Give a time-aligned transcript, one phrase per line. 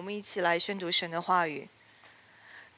[0.00, 1.68] 我们一起来宣读神的话语。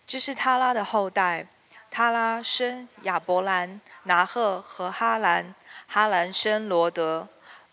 [0.08, 1.46] 这是他拉的后代，
[1.88, 5.54] 他拉生亚伯兰、拿赫和哈兰，
[5.86, 7.28] 哈兰生罗德。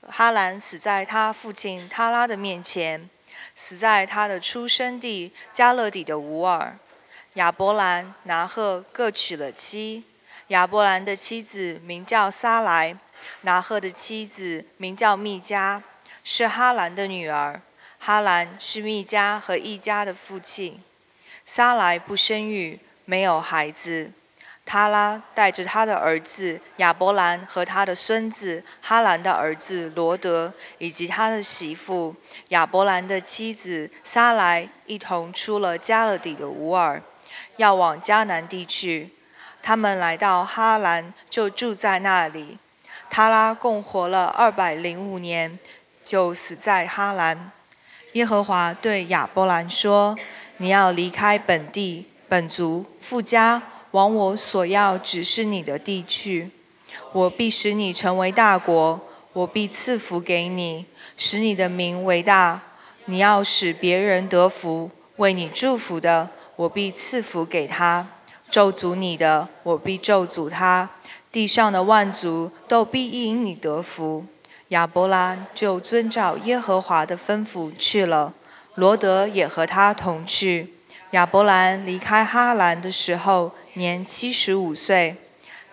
[0.08, 3.10] 哈兰死在他父亲他拉的面前，
[3.56, 6.78] 死在他的出生地加勒底的乌尔。
[7.34, 10.04] 亚伯兰、拿赫各娶了妻。
[10.50, 12.96] 亚伯兰的妻子名叫撒莱，
[13.42, 15.82] 拿赫的妻子名叫密加，
[16.24, 17.60] 是哈兰的女儿。
[18.00, 20.82] 哈兰是密加和一家的父亲。
[21.46, 24.12] 撒莱不生育，没有孩子。
[24.66, 32.16] 他拉带着他的儿子亚伯兰和他的孙子哈兰的儿子罗德，以及他的媳妇
[32.50, 37.02] 亚伯兰的妻子撒莱，一同出了加勒底的乌尔，
[37.58, 39.10] 要往迦南地去。
[39.64, 42.60] 他们来到哈兰，就住在那里。
[43.10, 45.58] 他拉共活了二百零五年，
[46.04, 47.52] 就死在哈兰。
[48.14, 50.18] 耶和华对亚伯兰说
[50.58, 56.52] ：“你要离开本地、本族、富家。”往我所要指示你的地去，
[57.12, 59.02] 我必使你成为大国，
[59.34, 60.86] 我必赐福给你，
[61.18, 62.62] 使你的名为大。
[63.06, 68.06] 你要使别人得福，为你祝福的，我必赐福给他；
[68.52, 70.88] 咒诅你的，我必咒诅他。
[71.32, 74.24] 地上的万族都必因你得福。
[74.70, 78.34] 亚伯兰就遵照耶和华的吩咐去了，
[78.76, 80.74] 罗德也和他同去。
[81.12, 83.52] 亚伯兰离开哈兰的时候。
[83.76, 85.16] 年七十五岁，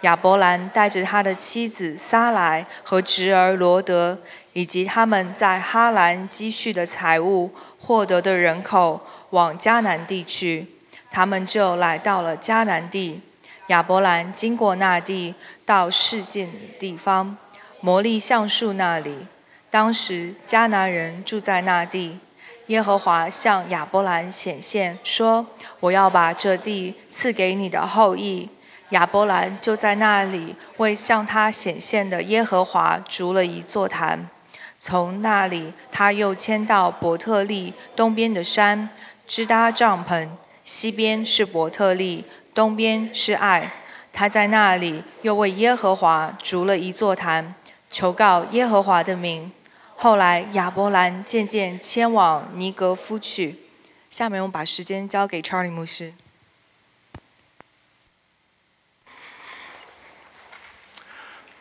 [0.02, 4.19] 亚伯兰带着他的妻子撒莱和侄儿罗德，
[4.52, 10.69] 以及他们在哈兰积蓄的财物、获得的人口，往迦南地去。
[11.11, 13.22] 他们就来到了迦南地。
[13.69, 17.36] 亚伯兰经过那地，到事件的地方，
[17.87, 19.29] 摩利橡树那里。
[19.70, 22.19] 当时迦南人住在那地。
[22.67, 25.47] 耶和华向亚伯兰显现，说
[25.79, 28.51] ：“我要把这地赐给你的后裔。”
[28.91, 34.29] 亚伯兰就在那里为向他显现的耶和华筑了一座坛。
[34.77, 38.91] 从那里，他又迁到伯特利东边的山，
[39.29, 40.29] 支搭帐篷。
[40.64, 43.70] 西边是伯特利，东边是爱。
[44.13, 47.55] 他在那里又为耶和华筑了一座坛，
[47.91, 49.52] 求告耶和华的名。
[49.97, 53.61] 后来，亚伯兰渐渐迁往尼格夫去。
[54.11, 56.13] 下面，我们把时间交给查理牧师。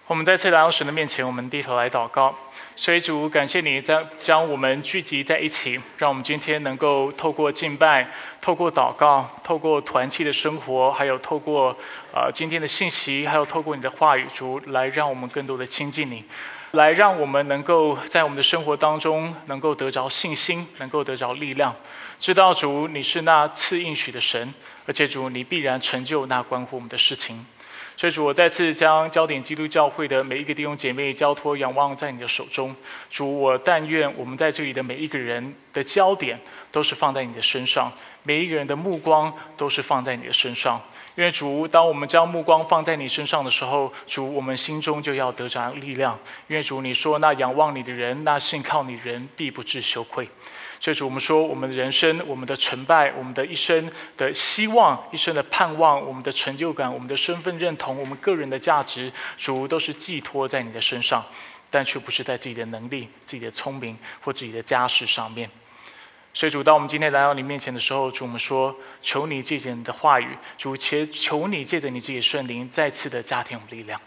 [0.08, 2.36] 我们再次来到神的面前，我们低头来祷告。
[2.78, 8.06] 所以主，感谢你在将我们聚集在一起，让我们今天能够透过敬拜、
[8.42, 11.76] 透过祷告、透过团契的生活，还有透过
[12.14, 16.24] 呃今天的信息，还有透过你的话语，主来让我们更多的亲近你。
[16.72, 21.74] 来让我们能够在我们的生活当中能够得着信心，能够得着力量，
[22.20, 24.54] 知道主你是那赐应许的神，
[24.86, 27.46] 而且主你必然成就那关乎我们的事情。
[27.98, 32.76] 所以主，我再次将焦点基督教会的每一个弟兄姐妹交托仰望在你的手中。
[33.10, 36.38] 主，我但愿我们在这里的每一个人的焦点
[36.72, 37.90] 都是放在你的身上，
[38.24, 40.82] 每一个人的目光都是放在你的身上。
[41.16, 46.20] 因为主，当我们将目光放在你身上的时候，主，我们心中就要得着力量。
[46.50, 50.28] 因为主，你说那仰望你的人，那信靠你人必不至羞愧。
[50.86, 61.26] 所以主，我们说我们的人生、我们的成败、我们的一生的希望、一生的盼望、我们的成就感、我们的身份认同、我们个人的价值，主都是寄托在你的身上，
[61.72, 65.50] 但却不是在自己的能力、自己的聪明或自己的家世上面。
[66.36, 74.00] 所以主，当我们今天来到你面前的时候，主我们说：求你借着你的话语，主且求你借着你自己的圣灵，再次的加添我们力量，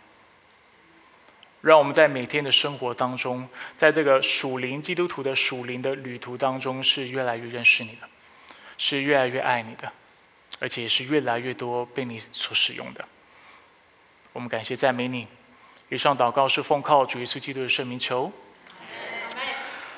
[1.61, 8.09] 让我们在每天的生活当中，在这个属灵基督徒的属灵的旅途当中，是越来越认识你的，
[8.77, 9.91] 是越来越爱你的，
[10.61, 13.05] 而且是越来越多被你所使用的。
[14.33, 15.27] 我们感谢赞美你。
[15.89, 18.31] 以上祷告是奉靠主耶稣基督的圣名求。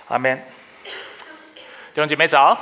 [0.08, 0.36] 阿门。
[1.92, 2.56] 弟兄姐妹早，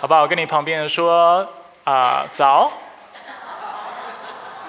[0.00, 0.20] 好不好？
[0.20, 1.48] 我跟你旁边人说
[1.84, 2.70] 啊早，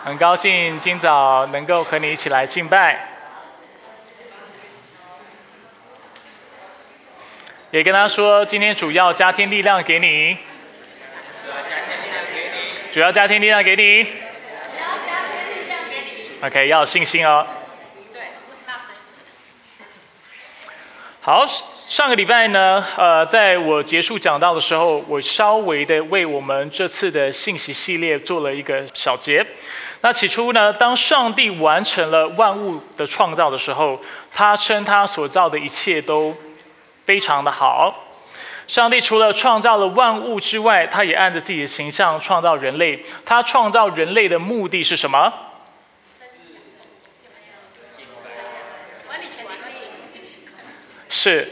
[0.06, 3.09] 很高兴今早能够和你一起来敬拜，
[7.72, 10.36] 也跟他说今天主要加添力量给你，
[12.92, 14.12] 主要加添力量给你，主要
[15.06, 17.46] 加添力量给你，OK，要有信心哦。
[21.22, 21.46] 好。
[21.90, 29.44] 上个礼拜呢，呃，在我结束讲到的时候，我稍微的为我们这次的信息系列做了一个小结。
[30.02, 34.00] 那起初呢，当上帝完成了万物的创造的时候，
[34.32, 36.38] 他称他所造的一切都
[37.10, 38.06] 非常的好。
[38.68, 43.04] 上帝除了创造了万物之外，他也按着自己的形象创造人类。
[43.26, 45.34] 他创造人类的目的是什么？
[51.10, 51.52] 是，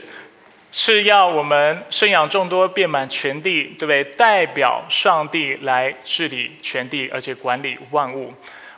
[0.71, 4.03] 是要我们生养众多，遍满全地，对不对？
[4.15, 8.31] 代表上帝来治理全地，而且管理万物。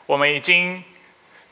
[0.05, 0.81] 我们已经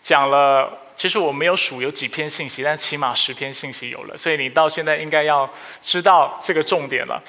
[0.02, 0.87] 讲了。
[0.98, 5.48] 其实我没有数有几篇信息，但起码十篇信息有了，所以你到现在应该要
[5.84, 7.22] 知道这个重点了。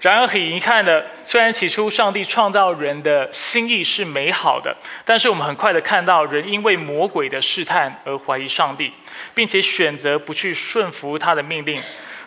[0.00, 8.92] 然而很遗憾的，虽然起初上帝创造人的心意是美好的，但是我们很快的看到人因为魔鬼的试探而怀疑上帝，
[9.34, 11.76] 并且选择不去顺服他的命令。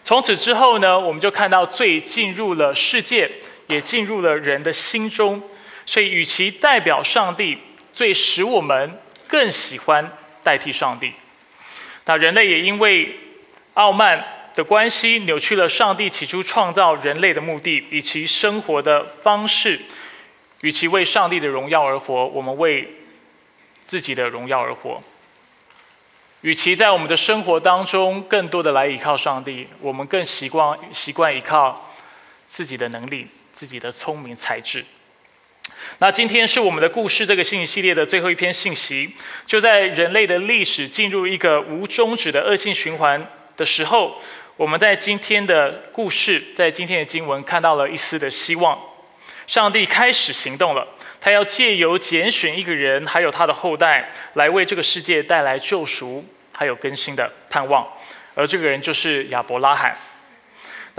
[0.03, 3.31] 从此之后呢，我们就看到罪进入了世界，
[3.67, 5.41] 也进入了人的心中。
[5.85, 7.57] 所以与其代表上帝，
[7.93, 10.11] 罪使我们更喜欢。
[10.49, 11.13] 代替上帝，
[12.05, 13.15] 那人类也因为
[13.75, 19.79] 傲慢的关系，扭曲了上帝起初创造人类的目的，以其生活的方式。
[20.61, 22.95] 与其为上帝的荣耀而活，我们为
[23.79, 25.03] 自己的荣耀而活。
[26.41, 31.93] 与其在我们的生活当中更多的来依靠上帝，我们更习惯习惯依靠
[32.47, 34.83] 自己的能力、自己的聪明才智。
[36.01, 39.13] 那今天是我们的故事这个信息系列的最后一篇信息。
[39.45, 43.21] 就在人类的历史进入一个无终止的恶性循环
[43.57, 44.15] 的时候，
[44.55, 48.79] 我们在今天的故事，在今天的经文看到了一丝的希望。
[49.45, 50.87] 上帝开始行动了，
[51.19, 56.23] 他要借由拣选一个人，还有他的后代，来为这个世界带来救赎，
[56.55, 57.85] 还有更新的盼望。
[58.35, 59.93] 而这个人就是亚伯拉罕。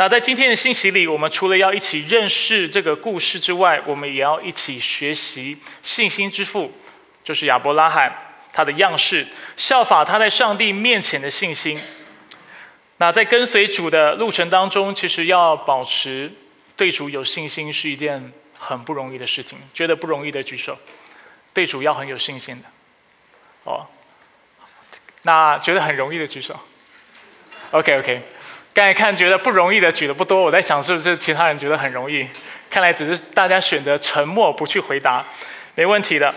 [0.01, 6.73] 那在今天的信息里，我们除了要一起认识这个故事之外，我们也要一起学习信心之父，
[7.23, 8.11] 就是亚伯拉罕
[8.51, 9.27] 他的样式，
[9.59, 11.79] 效法他在上帝面前的信心。
[12.97, 16.33] 那在跟随主的路程当中，其实要保持
[16.77, 19.59] 对主有信心是一件很不容易的事情。
[19.75, 20.79] 觉得不容易的举手，
[21.53, 22.69] 对主要很有信心的。
[23.65, 23.87] 哦，
[25.25, 26.59] 那觉得很容易的举手。
[27.73, 28.23] OK OK。
[28.73, 32.27] 刚才看觉得不容易的举的不多，我在想是不是其他人觉得很容易？
[32.71, 35.25] 看来只是大家选择沉默不去回答，
[35.75, 36.33] 没问题的。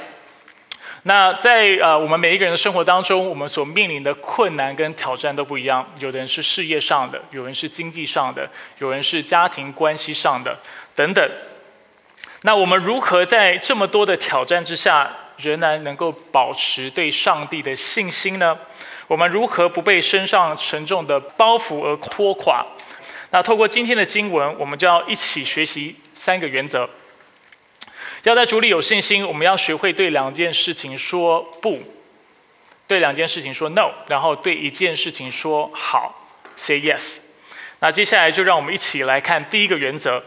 [1.04, 5.86] 那在呃我们每一个人的生活当中，我们所面临的困难跟挑战都不一样。
[6.00, 8.50] 有的人是事业上的，有人是经济上的，
[8.80, 10.58] 有人是家庭关系上的
[10.96, 11.30] 等等。
[12.42, 18.58] 那我们如何在这么多的挑战之下，仍然能够保持对上帝的信心呢？
[19.14, 22.66] 我们如何不被身上沉重的包袱而拖垮？
[23.30, 26.90] 那透过今天的经文，我们就要一起学习三个原则：
[28.24, 31.80] 要在主里有信心，我们要学会对两件事情说不，
[32.88, 37.20] 对两件事情说 no，然后对一件事情说好，say yes。
[37.82, 40.24] 那接下来就让我们一起来看第一个原则。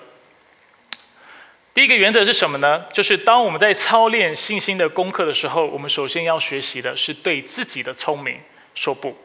[1.74, 2.84] 第一个原则是什么呢？
[2.92, 8.38] 就是当我们在操练信心的功课的时候，我们首先要学习的是对自己的聪明。
[8.76, 9.16] 说不，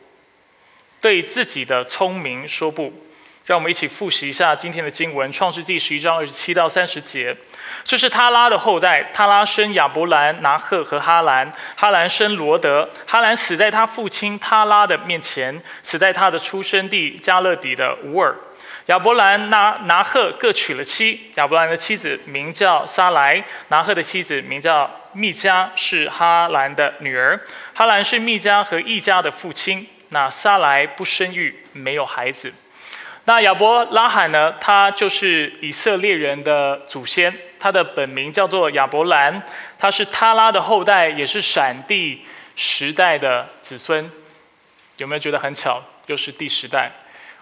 [0.99, 2.91] 对自己的聪明说不。
[3.43, 7.35] 让我们一起复习一下今天的经文，《创世纪》十一章二十七到三十节。
[7.83, 12.87] 这是他拉的后代，他拉生亚伯兰、拿赫和哈兰，哈兰生罗德。
[13.05, 18.33] 哈兰死在他父亲他拉的面前，死在他的出生地加勒底的乌尔。
[18.91, 21.31] 亚伯兰、拿拿赫各娶了妻。
[21.35, 27.39] 亚伯兰的妻子名叫撒莱，拿赫的妻子名叫密加，是哈兰的女儿。
[27.73, 29.87] 哈兰是密加和易加的父亲。
[30.09, 32.51] 那撒莱不生育，没有孩子。
[33.23, 34.55] 那亚伯拉罕呢？
[34.59, 39.41] 他就是以色列人的祖先，他的本名叫做亚伯兰，
[39.79, 42.25] 他是他拉的后代，也是闪地
[42.57, 44.11] 时代的子孙。
[44.97, 45.81] 有没有觉得很巧？
[46.07, 46.91] 又是第十代。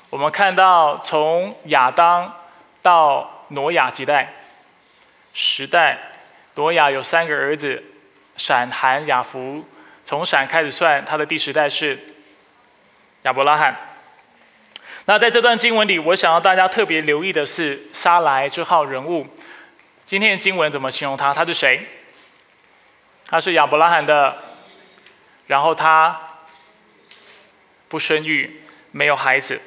[0.09, 2.33] 我们看到从亚当
[2.81, 4.33] 到挪亚几代，
[5.33, 5.99] 十代，
[6.55, 7.83] 挪亚有三个儿子，
[8.35, 9.63] 闪、含、雅弗。
[10.03, 11.99] 从闪开始算，他的第十代是
[13.21, 13.75] 亚伯拉罕。
[15.05, 19.27] 那在这段经文里，我想要大家特别留意的是沙来这号人物。
[20.05, 21.31] 今天的经文怎么形容他？
[21.31, 21.85] 他是谁？
[23.27, 24.35] 他是亚伯拉罕的，
[25.45, 26.19] 然后他
[27.87, 28.61] 不生育，
[28.91, 29.61] 没有孩子。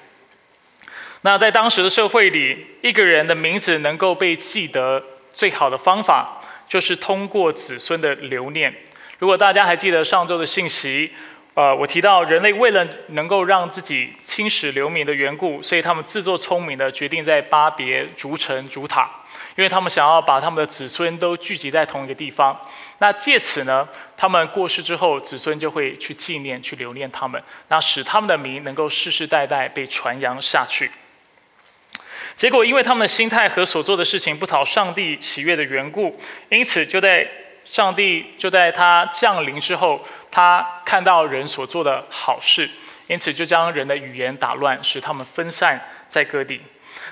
[1.24, 5.02] 那在当时的社会里，一个人的名字能够被记得，
[5.32, 8.74] 最好的方法就是通过子孙的留念。
[9.20, 11.12] 如果大家还记得上周的信息，
[11.54, 19.08] 呃，我提到人类为了能够让自己青史留名的缘故，所以他们自作聪明的决定在巴别筑城筑塔，
[19.54, 22.60] 因为他们想要把他们的子孙都聚集在同一个地方。
[22.98, 23.86] 那借此呢，
[24.16, 30.90] 他们过世之后，子孙就会去纪念、去留念他们，那使他们的名能够世世代代被传扬下去。
[32.42, 36.18] 结果因为他们的心态和所做的事情不讨上帝喜悦的缘故，
[36.48, 37.24] 因此就在
[37.64, 42.68] 上帝就在他降临之后，他看到人所做的好事，
[43.06, 46.60] 因此就将人的语言打乱，使他们分散在各地。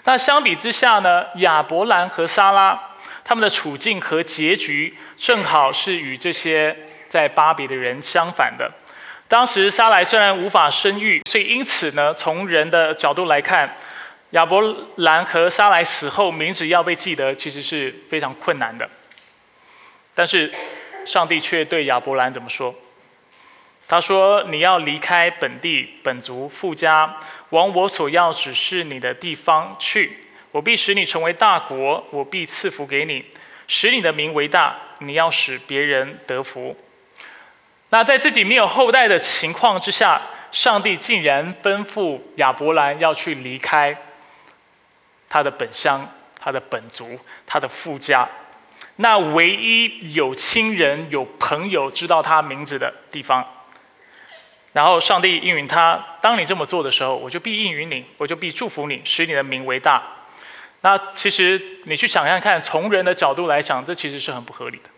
[0.02, 2.76] 那相比之下呢，亚伯兰和撒拉
[3.22, 6.76] 他们的处境和结局正好是与这些
[7.08, 8.68] 在巴比的人相反的。
[9.28, 13.76] 当时撒来虽然无法生育，所以因此呢，从人的角度来看，
[14.30, 14.62] 亚伯
[14.96, 18.88] 兰和撒来死后名字要被记得，其实是非常困难的。
[20.14, 20.52] 但是
[21.04, 22.74] 上帝却对亚伯兰怎么说？
[23.88, 27.16] 他说：“你要离开本地本族富家，
[27.48, 30.18] 往我所要指示你的地方去。
[30.52, 33.24] 我必使你成为大国，我必赐福给你，
[33.66, 34.76] 使你的名为大。
[35.00, 36.76] 你要使别人得福。”
[37.90, 40.22] 那在自己没有后代的情况之下，
[40.52, 43.96] 上帝竟然吩咐亚伯兰要去离开
[45.30, 46.06] 他的本乡、
[46.38, 48.28] 他的本族、他的富家，
[48.96, 53.46] 那唯一有亲人、有朋友知道他名字的地方。
[54.72, 60.02] 然后上帝应允他：“当你这么做的时候，我就必应允你，我就必祝福你，使你的名为大。”
[60.82, 64.90] 那其实你去想想看，从人的角度来讲，这其实是很不合理的。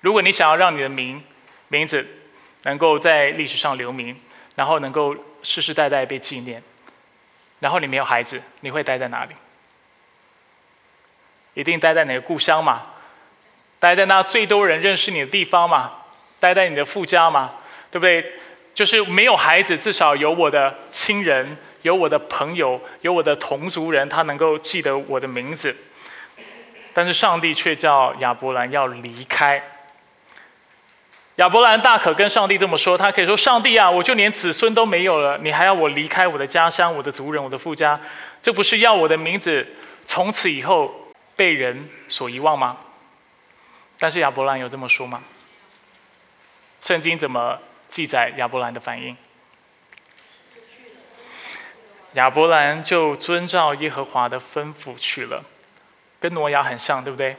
[0.00, 1.22] 如果你想要让你的名
[1.68, 2.06] 名字
[2.62, 4.18] 能够在历史上留名，
[4.54, 6.62] 然后能够世世代代被纪念，
[7.60, 9.34] 然后你没有孩子，你会待在哪里？
[11.54, 12.82] 一定待在你的故乡嘛？
[13.78, 15.92] 待在那最多人认识你的地方嘛？
[16.38, 17.54] 待在你的富家嘛？
[17.90, 18.32] 对不对？
[18.72, 25.76] 就是没有孩子，至少有我的亲人，有我的朋友，有我的同族人，他能够记得我的名字。
[26.94, 29.62] 但是上帝却叫亚伯兰要离开。
[31.36, 37.98] 亚伯兰大可跟上帝这么说，他可以说：“上帝啊，我就连子孙都没有了，你还要我离开我的家乡、我的族人、我的富家，
[38.42, 39.66] 这不是要我的名字
[40.04, 42.76] 从此以后被人所遗忘吗？”
[43.98, 45.22] 但是亚伯兰有这么说吗？
[46.82, 47.58] 圣经怎么？
[47.88, 49.16] 记载亚伯兰的反应，
[52.12, 55.44] 亚伯兰就遵照耶和华的吩咐去了，
[56.20, 57.34] 跟挪亚很像，对不对？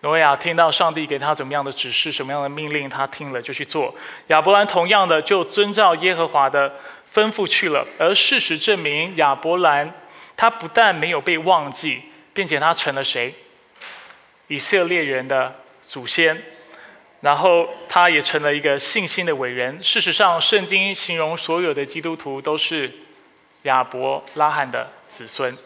[0.00, 3.94] 挪亚听到上帝给他怎么样的指示、什么样的命令，他听了就去做。
[4.28, 6.72] 亚伯兰同样的就遵照耶和华的
[7.12, 7.86] 吩咐去了。
[7.98, 9.92] 而事实证明，亚伯兰
[10.36, 12.02] 他不但没有被忘记，
[12.34, 13.34] 并且他成了谁？
[14.48, 16.40] 以色列人的祖先。
[17.22, 19.82] 然后他也成了一个信心的伟人。
[19.82, 22.92] 事实上，圣经形容所有的基督徒都是
[23.62, 25.56] 亚伯拉罕的子孙。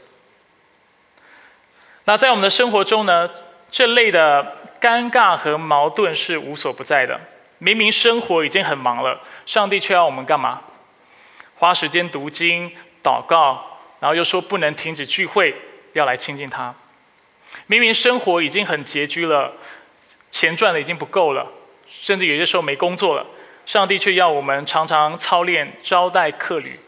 [2.04, 3.28] 那在我们的生活中呢，
[3.70, 7.20] 这类的尴尬和矛盾是无所不在的。
[7.58, 10.62] 明明生活已经很忙了，上帝却要我们干嘛？
[11.56, 12.72] 花时间读经、
[13.02, 15.54] 祷告，然后又说不能停止聚会，
[15.92, 16.74] 要来亲近他。
[17.66, 19.52] 明明生活已经很拮据了。
[20.30, 21.46] 钱赚的已经不够了，
[21.88, 23.26] 甚至有些时候没工作了，
[23.66, 26.78] 上帝却要我们常常操练招待客旅，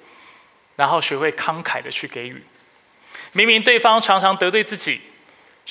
[0.76, 2.42] 然后学会慷慨的去给予。
[3.32, 5.00] 明明对方常常得罪自己，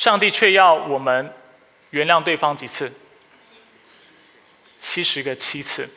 [0.02, 1.32] 上帝却要我们
[1.92, 2.92] 原谅对方几次？
[4.80, 5.88] 七十个七次。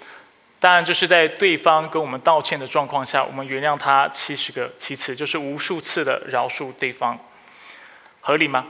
[0.60, 7.18] 当然，就是在对方跟我们道歉的状况下，我们原谅他七十个七次，就是无数次的饶恕对方，
[8.20, 8.66] 合理吗？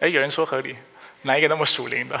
[0.00, 0.76] 哎，有人说合理，
[1.22, 2.20] 哪一个那么属灵的？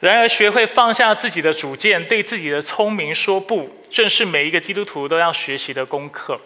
[0.00, 6.38] 然而，学会放下自己的主见，对自己的聪明说不，正是每一个基督徒都要学习的功课。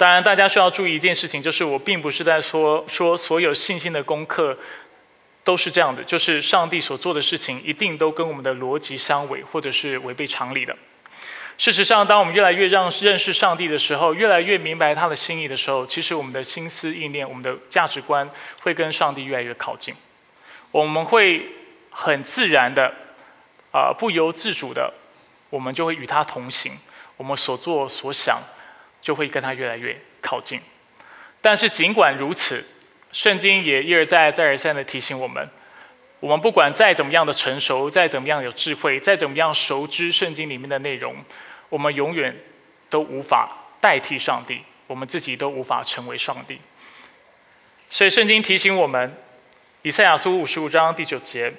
[0.00, 4.56] 当然，大家需要注意一件事情，就是我并不是在说说所有信心的功课
[5.44, 10.74] 都是这样的，就是上帝所做的事情一定都跟我们的逻辑相违，或者是违背常理的。
[11.58, 18.26] 事实上，当我们越来越让认识上帝的时候，越来越明白他的心意的时候，其实我们的心思意念、我们的价值观
[18.62, 19.94] 会跟上帝越来越靠近。
[20.70, 21.46] 我们会
[21.90, 22.90] 很自然的，
[23.70, 24.90] 啊，不由自主的，
[25.50, 26.72] 我们就会与他同行。
[27.18, 28.40] 我们所做所想，
[29.00, 30.60] 就会跟他越来越靠近。
[31.40, 32.64] 但是尽管如此，
[33.12, 35.48] 圣经也一而再、再而三的提醒我们：，
[36.20, 41.16] 我们不管再怎么样的成熟，再怎么样有智慧，再怎么样熟知圣经里面的内容。
[41.68, 42.36] 我们永远
[42.88, 46.60] 都无法代替上帝，我们自己都无法成为上帝。
[47.88, 49.16] 所以圣经提醒我们，
[49.82, 51.52] 以赛亚书五十五章第九节：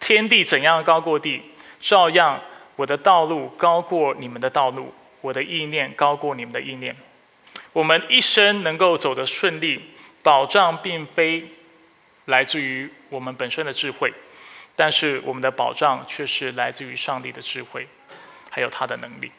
[0.00, 1.42] 天地怎样高过地，
[1.80, 2.40] 照样
[2.76, 6.94] 我的道路高过你们的道路，我的意念高过你们的意念。
[7.72, 9.80] 我们一生能够走得顺利，
[10.22, 11.48] 保障并非
[12.26, 14.12] 来自于我们本身的智慧，
[14.76, 17.88] 但是我们的保障却是来自于上帝的智慧。
[18.54, 19.32] 还有他的能力。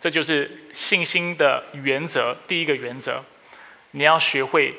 [0.00, 3.24] 这就是信心的原则，第一个原则，
[3.90, 4.72] 你要学会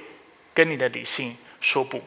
[0.54, 2.02] 跟你的理性说不，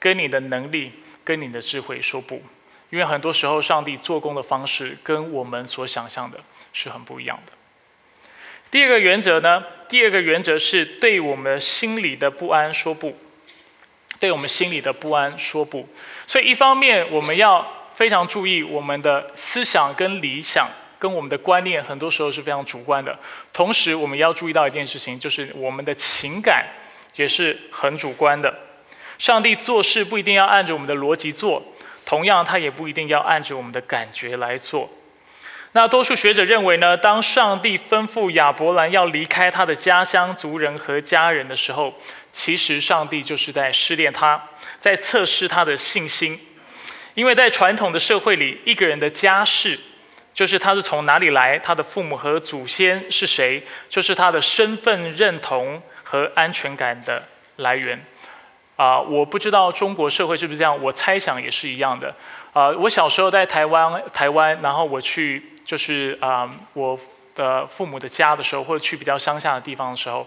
[0.00, 0.90] 跟你的能力、
[1.22, 2.42] 跟你的智慧说不，
[2.90, 6.38] 因为很多时候上帝做工的方式跟我们所想象的
[6.72, 7.52] 是很不一样的。
[8.70, 9.62] 第二个原则呢？
[9.88, 13.16] 第二个原则是对我们心里的不安说不，
[14.18, 15.88] 对我们心里的不安说不。
[16.26, 20.68] 所以一方面我们要非常注意我们的思想跟理想。
[20.98, 23.16] 跟我们的观念很多时候是非常主观的，
[23.52, 26.64] 同时我们要注意到一件事情，就是我们的情感
[27.16, 28.52] 也是很主观的。
[29.18, 31.62] 上帝做事不一定要按着我们的逻辑做，
[32.06, 34.88] 同样他也不一定要按着我们的感觉来做。
[35.72, 41.92] 那多数学者认为呢，当上帝吩咐亚伯兰要离开他的家乡、族人和家人的时候，
[42.32, 44.42] 其实上帝就是在试炼他，
[44.80, 46.40] 在测试他的信心，
[47.12, 49.78] 因为在传统的社会里，一个人的家世。
[50.32, 57.98] 就是他是从哪里来，他的父母和祖先是谁，就是他的身份认同和安全感的来源。
[58.76, 62.14] 啊，我不知道中国社会是不是这样，我猜想也是一样的。
[62.52, 66.98] 啊，我小时候在台湾，台湾，然后我去就是啊我
[67.34, 70.26] 的父母的家的时候，或者去比较乡下的地方的时候，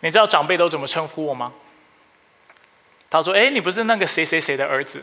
[0.00, 1.52] 你知道长辈都怎么称呼我吗？
[3.10, 5.02] 他说：“哎，你不是那个谁谁谁的儿子。”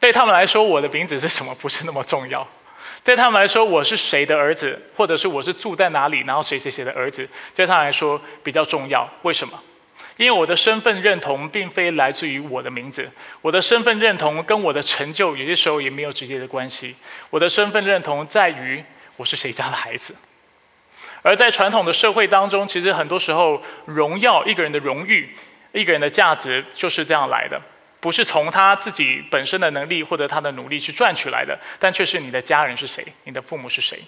[0.00, 2.46] 对他们来说，我的名字是什么不是那么重要。
[3.04, 9.08] 对他们来说，我是谁的儿子，或者是我是住在哪里，然后谁谁谁的儿子，对他来说比较重要。
[9.22, 9.60] 为什么？
[10.18, 13.10] 因为我的身份认同并非来自于我的名字，
[13.40, 16.94] 我的身份认同跟我的成就有些时候也没有直接的关系。
[17.30, 18.84] 我的身份认同在于
[19.16, 20.14] 我是谁家的孩子。
[21.22, 25.34] 而在传统的社会当中，其实很多时候，荣耀一个人的荣誉，
[25.72, 27.60] 一个人的价值就是这样来的。
[28.00, 33.98] 不是从他自己本身的能力或者他的努力去赚取来的，但却是你的家人是谁，你的父母是谁。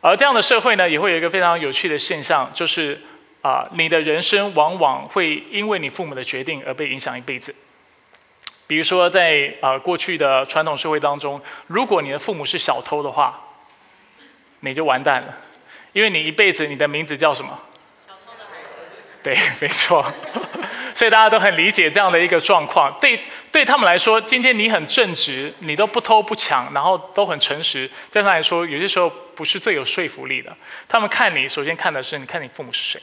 [0.00, 3.00] 而这样的社会呢，也会有一个非常有趣的现象，就是
[3.42, 7.54] 啊，你的人生往往会因为你父母的决定而被影响一辈子。
[8.66, 13.38] 比如说，在啊过去的传统社会当中，如果你的父母是小偷的话，
[14.60, 15.36] 你就完蛋了，
[15.92, 17.58] 因为你一辈子你的名字叫什么？
[17.98, 18.68] 小偷的孩子。
[19.22, 20.04] 对， 没错。
[20.94, 22.96] 所以大家都很理解这样的一个状况。
[23.00, 23.18] 对
[23.50, 30.54] 对他们来说，今天你很正直，你都不偷不抢，然后都很诚实，对他来说，有些时候不是最有说服力的。
[30.88, 33.00] 他们看你，首先看的是你看你父母是谁，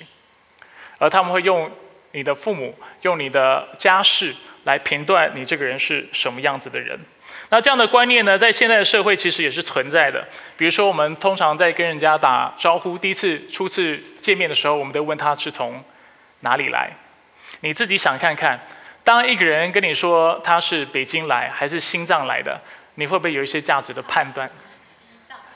[0.99, 1.71] 而他们会用
[2.11, 4.35] 你的父母、用你的家世
[4.65, 6.99] 来评断你这个人是什么样子的人。
[7.51, 10.27] 那这样的观念呢，在现在的社会其实也是存在的。
[10.55, 15.83] 比如说，我们通常在跟人家打招呼，第一次初次见面的时候，我们都问他是从
[16.41, 16.91] 哪里来。
[17.61, 18.59] 你自己想看看，
[19.03, 22.59] 当一个人跟你说他是北京来还是西藏来的，
[22.95, 24.47] 你会不会有一些价值的判断？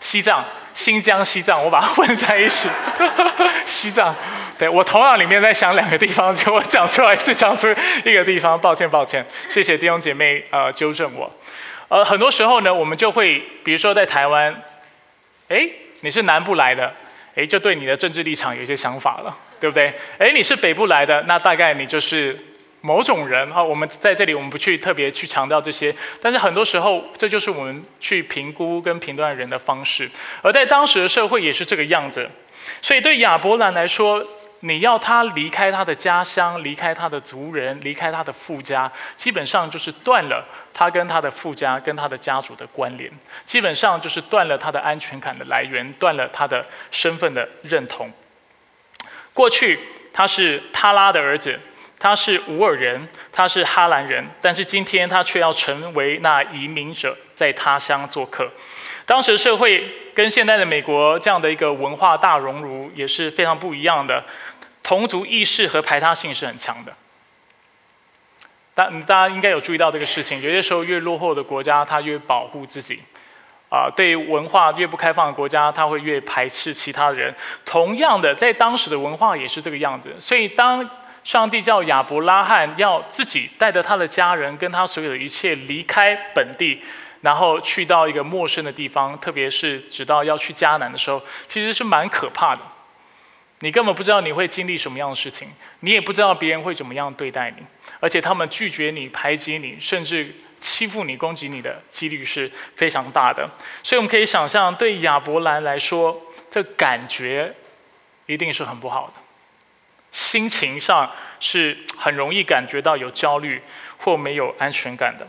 [0.03, 2.67] 西藏、新疆、西藏，我把它混在一起。
[3.65, 4.13] 西藏，
[4.59, 11.31] 对我头脑里面在想两个地方，结果讲出来是讲出一个地方，抱歉抱歉，谢谢弟兄姐妹呃纠正我。
[11.87, 14.53] 呃，很多时候呢，我们就会比如说在台湾，
[15.47, 15.65] 哎，
[16.01, 16.93] 你是南部来的，
[17.35, 19.33] 哎，就对你的政治立场有一些想法了。
[19.61, 19.93] 对不对？
[20.17, 22.37] 哎，你是北部来的，那大概你就是
[22.84, 23.63] 某种人哈。
[23.63, 30.10] 我们在这里，我们不去特别去强调这些，但是很多时候，这就是我们去评估跟评断人的方式。
[30.41, 32.30] 而在当时的社会也是这个样子，
[32.82, 34.24] 所以对亚伯兰来说，
[34.65, 43.12] 你要他离开他的家乡，离开他的族人，离开他的父家，基本上就是断了他跟他的父家跟他的家族的关联，
[43.46, 48.10] 基本上就是断了他的安全感的来源，断了他的身份的认同。
[49.34, 49.80] 过去
[50.13, 51.60] 他是他拉的儿子，
[52.03, 58.51] 他是乌尔人，他是哈兰人，但是今天他却要成为那移民者，在他乡做客。
[59.05, 64.21] 当时社会跟现在的美国这样的一个文化大熔炉也是非常不一样的，
[64.83, 66.91] 同族意识和排他性是很强的。
[68.73, 72.99] 大大家应该有注意到这个事情，有些时候越落后的国家，它越保护自己。
[73.69, 77.33] 啊，对文化越不开放的国家，他会越排斥其他人。
[77.63, 80.13] 同样的，在当时的文化也是这个样子。
[80.19, 80.87] 所以，当
[81.23, 86.81] 上帝叫亚伯拉罕要自己带着他的家人跟他所有的一切离开本地，
[87.21, 92.62] 然后去到一个陌生的地方，特别是直到要去迦南的时候，其实是蛮可怕的。
[93.59, 95.47] 你根本不知道你会经历什么样的事情，
[95.79, 97.63] 你也不知道别人会怎么样对待你，
[97.99, 100.33] 而且他们拒绝你、排挤你，甚至。
[100.65, 103.45] 欺负你、攻击你的几率是非常大的，
[103.83, 106.17] 所以我们可以想象，对亚伯兰来说，
[106.49, 107.53] 这感觉
[108.27, 109.13] 一定是很不好的，
[110.13, 113.62] 心情上是很容易感觉到有焦虑
[113.97, 115.28] 或没有安全感的。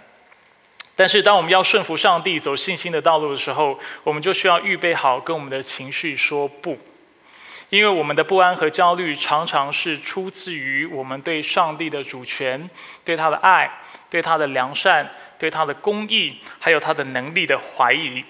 [0.94, 6.78] 但是，当我们要顺服上帝、走信心的道路的时候，我们就需要预备好跟我们的情绪说不，
[7.68, 12.70] 因为我们的不安和焦虑常常是出自于我们对上帝的主权、
[13.04, 13.68] 对他的爱、
[14.08, 18.22] 对他的良善、对他的公义，还有他的能力的怀疑。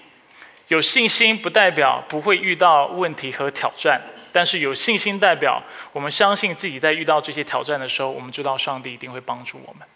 [0.69, 4.01] 有信心不代表不会遇到问题和挑战，
[4.35, 9.87] 但是有信心代表我们相信自己在遇到这些挑战的时候，我们知道上帝一定会帮助我们。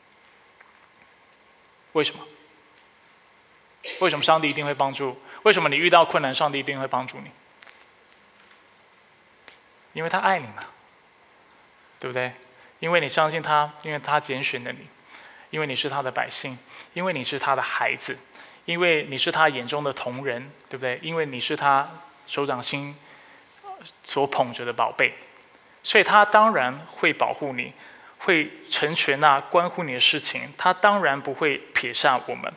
[1.92, 2.26] 为什么？
[4.00, 5.22] 为什么上帝一定会帮助？
[5.44, 7.30] 为什么你遇到困难，上帝一定会帮助你？
[9.92, 10.64] 因为他爱你嘛，
[12.00, 12.32] 对不对？
[12.80, 14.88] 因为你相信他，因为他拣选了你，
[15.50, 16.58] 因为你是他的百姓，
[16.94, 18.18] 因为你是他的孩子，
[18.64, 20.98] 因为你是他眼中的同人，对不对？
[21.04, 21.90] 因为你是他
[22.26, 22.96] 手掌心
[24.04, 25.14] 所捧着的宝贝，
[25.84, 27.74] 所以他当然会保护你，
[28.20, 30.42] 会成全那关乎你的事情。
[30.58, 32.52] 他当然不会撇下我们。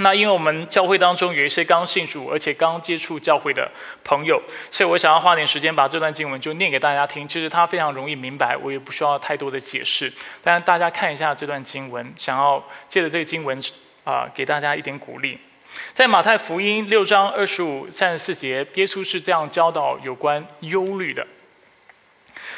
[0.00, 3.68] 那因为我们教会当中有一些刚信主而且刚接触教会的
[4.04, 7.26] 朋友，所以我想要花点时间把这段经文就念给大家听。
[7.26, 10.12] 其实它非常容易明白，我也不需要太多的解释。
[10.40, 13.60] 但是大家看一下这段经文，想要借着这个经文
[14.04, 15.36] 啊，给大家一点鼓励。
[15.94, 21.26] 在马太福音六章二十五、三十四节，耶稣是这样教导有关忧虑的。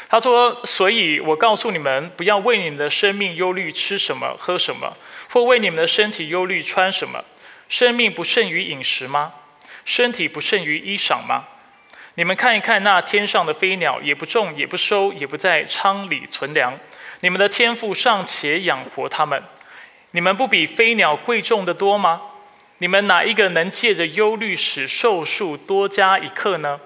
[0.09, 4.97] 他说：“所以我告诉你们，不要为你们的生命忧虑，吃什么，喝什么。”
[5.31, 7.25] 或为你们的身体忧虑穿什么？
[7.69, 9.33] 生命不胜于饮食吗？
[9.85, 11.45] 身体不胜于衣裳吗？
[12.17, 16.77] 你们看一看那天上的飞鸟，也不种，也不收，也不在仓里存粮。
[17.21, 19.41] 你们的天赋尚且养活它们，
[20.11, 22.21] 你们不比飞鸟贵重的多吗？
[22.81, 26.81] 你们哪一个能借着忧虑使寿数多加一刻呢？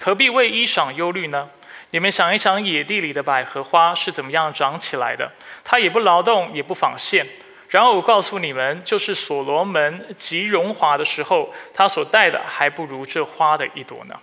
[0.00, 1.48] 何必为衣裳忧虑呢？
[1.90, 5.30] 你们想一想，野地里的百合花是怎么样长起来的？
[5.62, 7.24] 它也不劳动，也不纺线。
[7.68, 14.16] 然后我告诉你们，就是所罗门极荣华的时候，他所戴的还不如这花的一朵呢。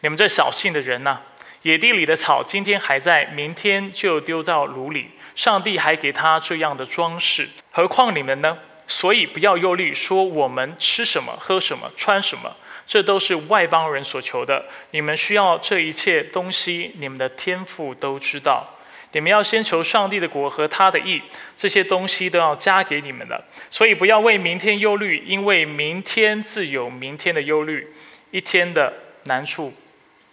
[0.00, 1.20] 你们这小信的人呢？
[1.62, 5.12] 野地里的草今天还在，明天就丢到炉里。
[5.36, 8.58] 上帝还给他这样的装饰，何况你们呢？
[8.86, 12.54] 所以不要忧虑，说我们吃什么、喝什么、穿什么，
[12.86, 14.64] 这都是外邦人所求的。
[14.90, 18.68] 你们需要这一切东西，你们的天赋都知道。
[19.12, 21.22] 你们要先求上帝的国和他的义，
[21.56, 23.44] 这些东西都要加给你们的。
[23.70, 27.88] 所以不要为明天忧虑，因为明天自有明天的忧虑。
[28.32, 28.92] 一天的
[29.26, 29.72] 难处，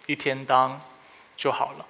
[0.06, 0.80] 一天当
[1.36, 1.86] 就好了。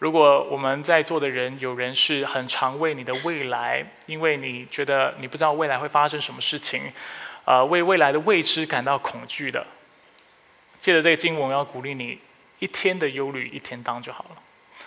[0.00, 6.90] 如果我们在座的人有人是很常为你的未来，因为你觉得你不知道未来会发生什么事情，
[7.44, 9.66] 呃，为未来的未知感到恐惧的，
[10.78, 12.18] 借着这个经文，我要鼓励你：
[12.60, 14.42] 一天的忧虑，一天当就好了。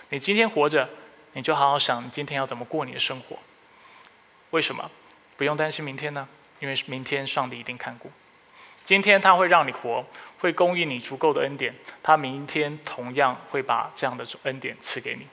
[0.08, 0.90] 你今天活着，
[1.34, 3.38] 你就好好想，你今天要怎么过你的生活？
[4.50, 4.90] 为什么
[5.36, 6.26] 不用担心明天呢？
[6.58, 8.10] 因为明天上帝一定看顾。
[8.82, 10.04] 今天他会让你活，
[10.44, 15.26] 会供应你足够的恩典，他明天同样会把这样的恩典赐给你。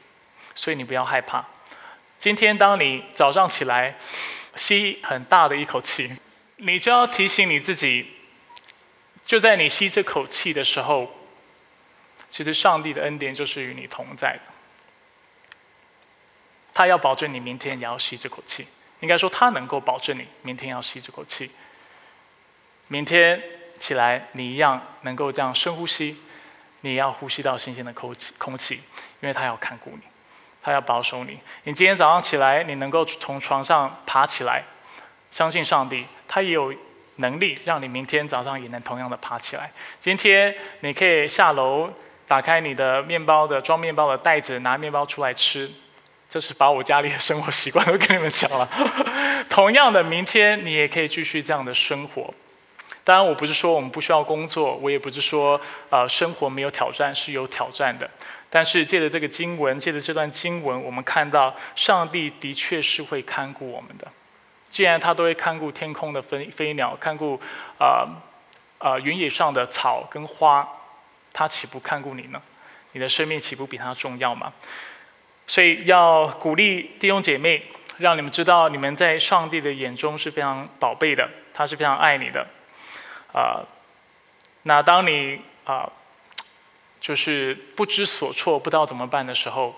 [0.55, 1.45] 所以你不要害怕。
[2.17, 3.97] 今天当你早上起来，
[4.55, 6.09] 吸很大的一口气，
[6.55, 8.07] 你就要提醒你自己，
[9.25, 11.13] 就在你吸这口气的时候，
[12.29, 14.41] 其实上帝的恩典就是与你同在的。
[16.73, 18.65] 他要保证你明天也要吸这口气，
[19.01, 21.51] 应该说他能够保证你明天要吸这口气。
[22.87, 23.43] 明天
[23.81, 26.15] 起来你一样能够这样深呼吸，
[26.81, 28.75] 你要呼吸到新鲜的空气，空气，
[29.19, 30.01] 因为他要看顾你，
[30.61, 31.39] 他要保守你。
[31.63, 34.63] 你今天早上起来，你能够从床上爬起来，
[35.31, 36.71] 相信上帝，他也有
[37.15, 39.71] 能力让你明天早上也能同样的爬起来。
[39.99, 41.91] 今天你可以下楼，
[42.27, 45.69] 打开你的面包的装面包的袋子，拿面包出来吃。
[46.29, 48.69] 这是把我家里的生活习惯都跟你们讲了。
[49.49, 52.33] 同样的，明天你也可以继续这样的生活。
[53.11, 58.09] 当然，我不是说我们不需要工作，我也不是说呃生活没有挑战，是有挑战的。
[58.49, 64.07] 但是借着这个经文，借着这段经文，我们看到上帝的确是会看顾我们的。
[64.69, 67.37] 既然他都会看顾天空的飞飞鸟，看顾
[67.77, 68.07] 啊
[68.77, 70.65] 啊原野上的草跟花，
[71.33, 72.41] 他岂不看顾你呢？
[72.93, 74.53] 你的生命岂不比他重要吗？
[75.47, 77.61] 所以要鼓励弟兄姐妹，
[77.97, 82.47] 让你们知道你们在上帝的眼中是非常宝贝的，他是非常爱你的。
[83.33, 83.63] 啊，
[84.63, 85.91] 那当你啊，
[86.99, 89.75] 就是不知所措、不知道怎么办的时候，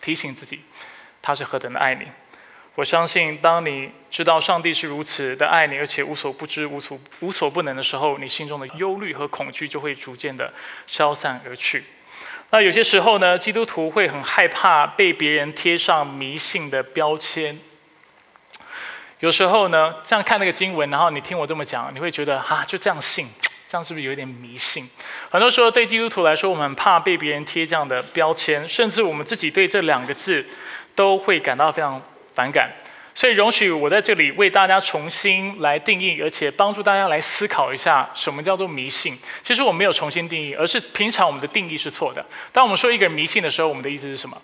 [0.00, 0.60] 提醒自己，
[1.20, 2.06] 他是何等的爱你。
[2.74, 10.52] 我相信，当你知道上帝是如此的爱你，而且无所不知、无所无所不能的时候，你心中的忧虑和恐惧就会逐渐的
[10.86, 11.84] 消散而去。
[12.50, 17.58] 那有些时候呢，基督徒会很害怕被别人贴上迷信的标签。
[19.22, 23.28] 有时候呢，这样看那个经文，然后你听我这么讲，你会觉得啊，就这样信，
[23.70, 24.90] 这样是不是有点迷信？
[25.30, 30.44] 很多时候对基督徒来说，我们怕被别人贴这样的标签，甚至我们自己对这两个字
[30.96, 32.02] 都会感到非常
[32.34, 32.68] 反感。
[33.14, 39.16] 所以，容许我在这里为大家重新来定义，而且帮助大家来思考一下，什么叫做迷信？
[39.44, 42.26] 其实我没有重新定义，而是平常我们的定义是错的。
[42.50, 44.36] 当我们说一个人迷信的时候，我们的意思是什么？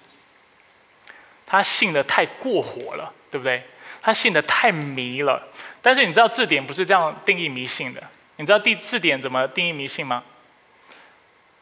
[1.44, 3.60] 他信的太过火了，对不对？
[4.00, 5.42] 他信的太迷了。
[5.80, 8.02] 但是你知道字典不是这样定义迷信的？
[8.36, 10.22] 你知道第字典怎么定义迷信吗？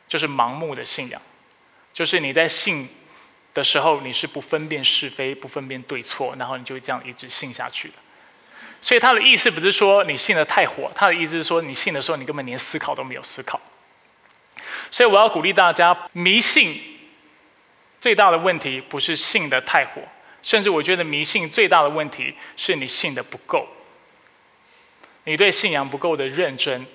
[0.08, 1.20] 就是盲目的信仰，
[1.92, 2.88] 就是你在信。
[3.54, 7.94] 的时候，你是不分辨是非、不分辨对错，然后你就这样一直信下去的。
[8.82, 13.58] 所以他的意思不是说你信的太火，他的意思是说你信的时候，你根本连思考都没有思考。
[14.90, 16.78] 所以我要鼓励大家，迷信
[17.98, 20.02] 最大的问题不是信的太火，
[20.46, 23.66] 甚至我觉得迷信最大的问题是你信的不够，
[25.24, 26.86] 你对信仰不够的认真。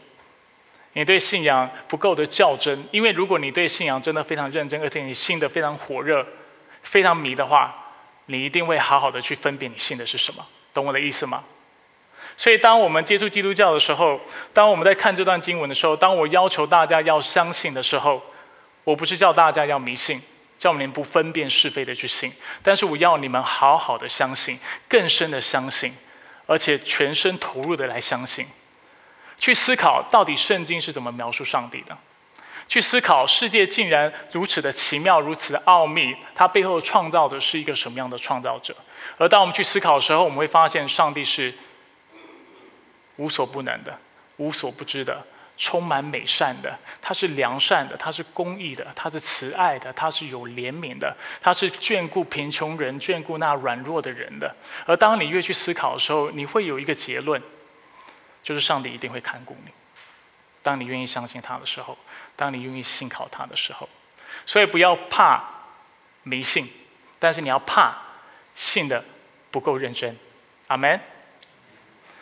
[0.94, 6.26] 你对信仰不够的较真，因为如果你对信仰真的非常认真，而且你信的非常火热。
[6.84, 7.76] 非常迷的话，
[8.28, 11.44] 你一定会好好的去分辨你信的是什么，懂我的意思吗？
[12.38, 14.18] 所以，当我们接触基督教的时候，
[14.54, 18.22] 当我们在看这段经文的时候，当我要求大家要相信的时候，
[18.86, 20.22] 我不是叫大家要迷信，
[20.62, 25.91] 叫我们不分辨是非的去信，但是我要你们好好的相信，更深的相信，
[26.45, 28.45] 而且全身投入的来相信，
[29.39, 31.97] 去思考到底圣经是怎么描述上帝的。
[32.67, 38.76] 去思考世界竟然如此的奇妙，如此的奥秘，它背后创造的是一个什么样的创造者？
[39.17, 41.52] 而当我们去思考的时候，我们会发现上帝是
[43.17, 43.97] 无所不能的、
[44.38, 45.26] 无所不知的、
[45.62, 46.76] 充满美善的。
[47.00, 54.56] 他是良善的，他是公义的，他是慈爱的，他是有怜悯的，他是眷顾贫穷人、眷顾那软弱的人的。
[54.88, 57.39] 而当你越去思考的时候，你会有一个结论，
[58.41, 59.71] 就是上帝一定会看顾你。
[60.63, 61.95] 当你愿意相信他的时候，
[62.36, 63.88] 当你愿意信靠他的时候，
[64.47, 65.43] 所以不要怕
[66.24, 66.67] 迷信，
[67.19, 67.95] 但是你要怕
[68.56, 69.06] 信的
[69.52, 70.17] 不够认真，
[70.67, 71.00] 阿门。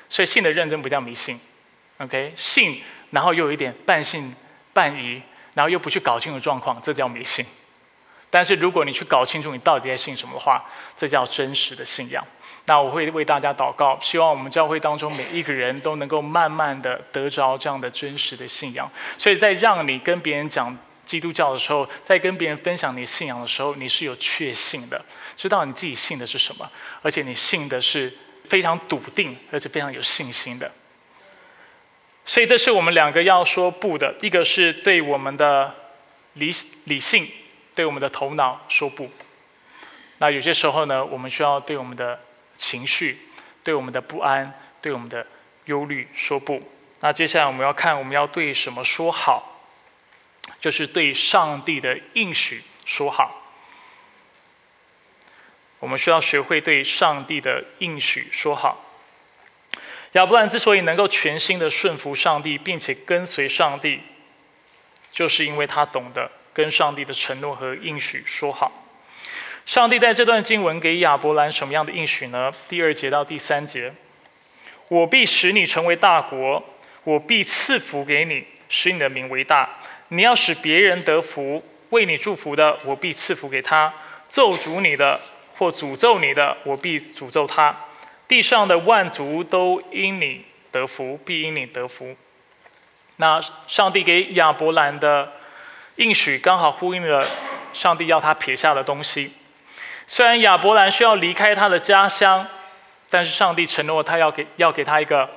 [0.10, 1.40] 所以信的认真不叫迷信
[2.00, 2.34] ，OK？
[2.36, 4.34] 信然后又有一点半信
[4.74, 5.22] 半疑，
[5.54, 7.46] 然后又不去搞清楚状况，这叫迷信。
[8.30, 10.64] 但是如果你去搞清楚你到底在信什么的话，
[10.96, 12.24] 这叫真实的信仰。
[12.66, 18.88] 那我会为大家祷告，希望我们教会当中每一个人都能够慢慢的得着这样的真实的信仰。
[19.18, 25.04] 所以在让你跟别人讲基督教的时候，在跟别人分享你信仰的时候，你是有确信的，
[25.36, 26.70] 知道你自己信的是什么，
[27.02, 28.14] 而且你信的是
[28.48, 30.72] 非常笃定，而且非常有信心的。
[32.30, 35.74] 所以这是我们两个要说不的，一个是对我们的
[36.34, 36.52] 理
[36.84, 37.28] 理性，
[37.74, 39.10] 对我们的头脑说不。
[40.20, 42.20] 那有些时候呢，我们需要对我们的。
[42.60, 43.18] 情绪
[43.64, 45.26] 对我们的不安、对我们的
[45.64, 46.62] 忧虑说不。
[47.00, 49.62] 那接下来我们要看，我们要对什么说好？
[50.60, 53.50] 就是对上帝的应许说好。
[55.80, 58.89] 我们需要学会对上帝的应许说好。
[60.14, 64.00] 亚伯兰之所以能够全心的顺服上帝，并且跟随上帝，
[65.12, 68.72] 就是因为他懂得跟上帝的承诺和应许说好。
[69.66, 72.52] 上帝在这段经文给亚伯兰什么样的应许呢？
[72.68, 73.94] 第二节到第三节，
[74.88, 76.64] 我必使你成为大国，
[77.04, 79.70] 我必赐福给你，使你的名为大。
[80.08, 83.94] 你要使别人得福，为你祝福的，我必赐福给他；
[84.28, 85.22] 咒诅你的
[85.56, 87.86] 或诅咒你的，我必诅咒他。
[88.30, 92.16] 地上的万族都因你得福，必因你得福。
[93.18, 95.34] 那上帝给亚伯兰的
[95.96, 97.26] 应许，刚好呼应了
[97.74, 99.34] 上帝要他撇下的东西。
[100.06, 102.46] 虽然亚伯兰需要离开他的家乡，
[103.10, 105.28] 但是上帝承诺他要给要给他一个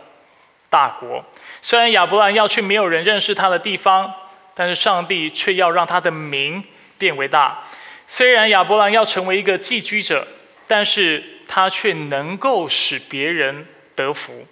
[0.69, 1.25] 大国。
[1.63, 4.13] 虽然亚伯兰要去没有人认识他的地方，
[4.55, 6.63] 但是上帝却要让他的名
[6.99, 7.65] 变为大。
[8.07, 10.29] 虽然亚伯兰要成为一个寄居者，
[10.67, 14.47] 但是他却能够使别人得福。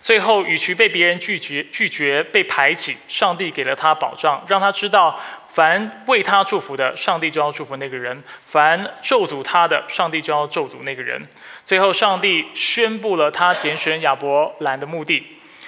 [0.00, 5.20] 最后，与其被别人拒绝、拒绝、被排挤，上帝给了他保障，让他知道。
[5.52, 11.24] 凡为他祝福的，上帝就要祝福那个人；凡咒诅他的，上帝就要咒诅那个人。
[11.64, 15.24] 最后，上帝宣布了他拣选亚伯兰的目的，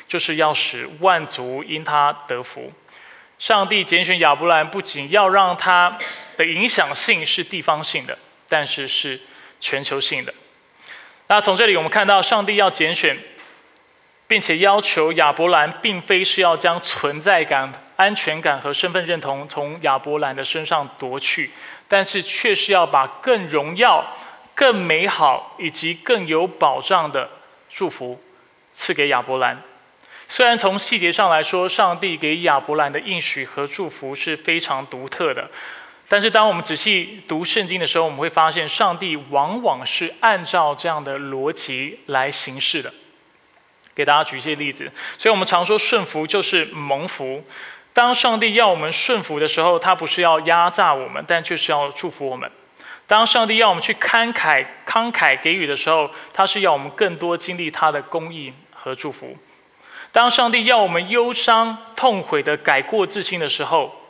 [0.09, 2.73] 就是要使万族因他得福。
[3.39, 5.97] 上帝拣选亚伯兰，不仅要让他
[6.37, 8.19] 的影响性是地方性的，
[8.49, 9.21] 但是是
[9.61, 10.35] 全球性的。
[11.33, 13.17] 那从这里我们看到，上帝要拣选，
[14.27, 17.73] 并且要求亚伯兰，并非是要将存在感。
[17.97, 21.51] 安全感和身份认同从亚伯兰的身上夺去，
[21.89, 24.05] 但是却是要把更荣耀、
[24.55, 27.31] 更美好以及更有保障的
[27.71, 28.23] 祝福
[28.75, 29.63] 赐给亚伯兰。
[30.29, 35.49] 虽然从细节上来说，上帝给亚伯兰的应许和祝福是非常独特的，
[36.13, 42.93] 但是当我们仔细读圣经的时候，我们会发现，上帝往往是按照这样的逻辑来行事的。
[43.95, 47.43] 给大家举一些例子，所以我们常说顺服就是蒙福。
[47.95, 52.51] 当上帝要我们顺服的时候，他不是要压榨我们，但却是要祝福我们。
[53.07, 59.35] 当上帝要我们去慷慨慷慨给予的时候，他是要我们更多经历他的公义和祝福。
[60.11, 64.02] 当上帝要我们忧伤痛悔的改过自新的时候，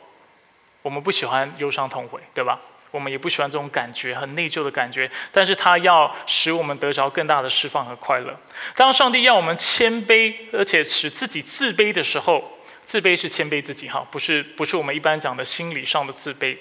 [0.82, 2.58] 我们不喜欢忧伤痛悔，对吧？
[2.90, 5.10] 我们也不喜欢这种感觉，很内疚的感觉。
[5.32, 8.38] 但是他要使我们得着更大的释放和快乐。
[8.76, 16.54] 当上帝要我们谦卑，而且使自己自卑的时候，自卑是谦卑自己，哈，不是不是我们一般讲的心理上的自卑。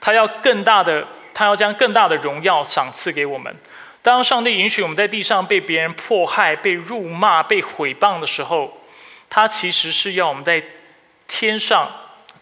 [0.00, 3.54] 他要更大的，他要将更大的荣耀赏赐给我们。
[4.00, 8.80] 当上帝允许我们在地上被别人迫害、被辱骂、被毁谤的时候，
[9.28, 10.62] 他其实是要我们在
[11.28, 11.90] 天上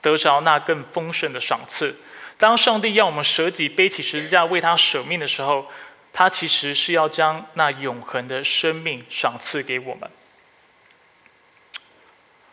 [0.03, 1.97] 得着那更丰盛的赏赐。
[2.37, 5.67] 当上帝要我们舍己背起十字架为他舍命的时候，
[6.13, 10.11] 他其实是要将那永恒的生命赏赐给我们。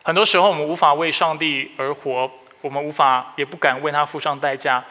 [0.04, 2.32] 很多时候我们无法为上帝而活，
[2.62, 4.84] 我们无法也不敢为他付上代价，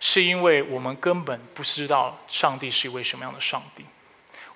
[0.00, 3.84] 是因为我们根本不知道上帝是一位什么样的上帝。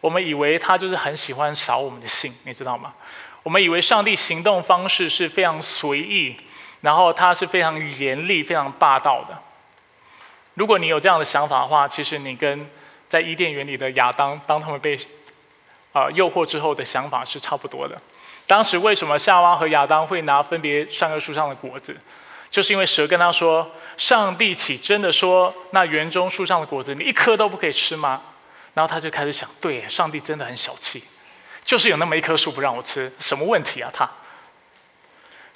[0.00, 2.94] 我们以为他就是很喜欢扫我们的兴，你知道吗？
[3.42, 6.36] 我们以为上帝行动方式是非常随意，
[6.80, 9.36] 然后他是非常严厉、非常霸道的。
[10.54, 12.68] 如果你有这样的想法的话，其实你跟
[13.08, 14.98] 在伊甸园里的亚当，当他们被
[15.92, 18.00] 啊诱惑之后的想法是差不多的。
[18.46, 21.96] 当时为什么夏娃和亚当会拿分别善恶树上的果子？
[22.50, 28.22] 就是因为蛇跟他说：“上帝岂真的说那园中树上的果子你一颗都不可以吃吗？”
[28.72, 31.04] 然后他就开始想：“对，上帝真的很小气。”
[31.62, 33.90] 就是有那么一棵树不让我吃，什么问题啊？
[33.92, 34.08] 他，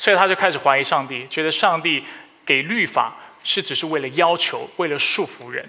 [0.02, 2.04] 所以他就开始怀疑上帝，觉得上帝
[2.44, 5.64] 给律法是只是为了要求，为了束缚人。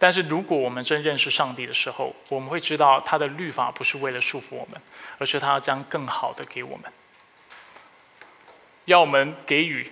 [0.00, 4.82] 但是如果我们真认识上帝的时候，我们会知道他的律法不是为了束缚我们，
[5.18, 6.92] 而是他要将更好的给我们。
[8.86, 9.88] 要我们给予，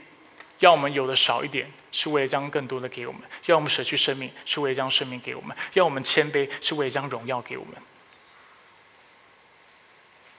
[0.58, 7.74] 要我们有的少一点，是为了将更多的给我们；要我们舍去生命，是为了将生命给我们；要我们谦卑，是为了将荣耀给我们。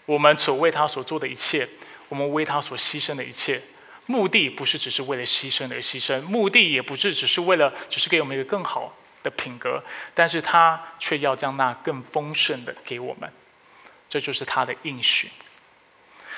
[0.05, 1.65] 我们所为他所做的一切，
[2.12, 3.62] 我们为他所牺牲的一切，
[4.06, 8.93] 目的不是只是为了牺牲而牺牲，目的也不是只是为了只是给我们一个更好
[9.24, 9.82] 的品格，
[10.13, 13.32] 但是他却要将那更丰盛的给我们，
[14.10, 15.30] 这就是他的应许。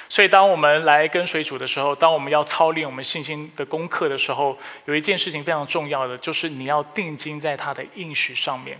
[0.08, 4.56] 所以，当我们来跟随主的时候，当我们要操练我们信心的功课的时候，
[4.86, 8.78] 有一件事情非常重要的，就是你要定睛在他的应许上面。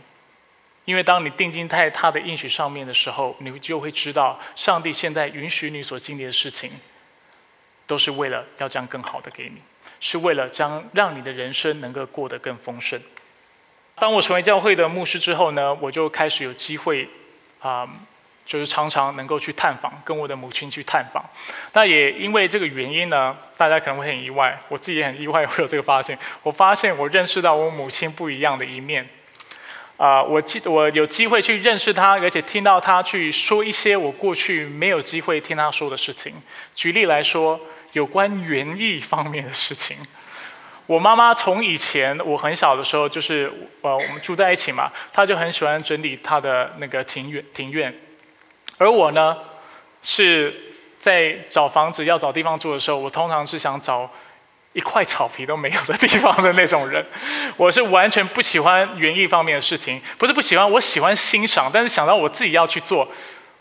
[0.86, 6.72] 因为当你定睛在他的应许上面的时候，你就会知道，上帝现在允许你所经历的事情，
[7.88, 9.62] 都是为了要将更好的给你，
[10.02, 13.00] 是为了将让你的人生能够过得更丰盛。
[13.96, 17.08] 当我成为教会的牧师之后呢，我就开始有机会，
[17.62, 17.88] 啊，
[18.46, 21.24] 就是常常能够去探访，跟我的母亲去探访。
[21.72, 26.20] 那也因为这个原因呢，大家可能会很意外，我自己也很意外会有这个发现。
[26.42, 29.08] 我发现我认识到我母亲不一样的一面。
[30.04, 36.34] 啊，我记我有机会去认识他，而且听到他去说一些我过去没有机会听他说的事情。
[36.76, 37.58] 举例来说，
[37.94, 39.96] 有关园艺方面的事情。
[40.88, 47.98] 我妈妈从以前我很小的时候，就是呃我们住在一起嘛，她就很喜欢整理她的那个庭院庭院。
[48.78, 49.38] 而我呢，
[50.02, 50.54] 是
[51.00, 54.12] 在找房子要找地方住的时候，我通常是想找。
[54.74, 57.06] 一块草皮都没有的地方的那种人，
[57.56, 60.02] 我是完全不喜欢园艺方面的事情。
[60.18, 63.08] 不是不喜欢，我喜欢欣赏，但是想到我自己要去做，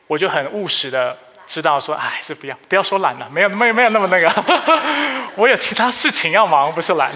[0.06, 4.80] 我就很务实的知道说，哎，是不要，不要说懒了，没有，没有，没有那么那个。
[5.36, 7.12] 我有其他事情要忙，不是懒。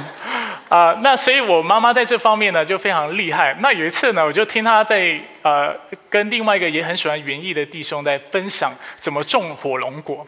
[0.69, 3.57] 啊，那所以我妈妈在这方面呢就非常厉害。
[3.61, 5.75] 那有一次呢，我就听她在呃
[6.11, 10.27] 跟另外一个也很喜欢园艺的弟兄在分享怎么种火龙果。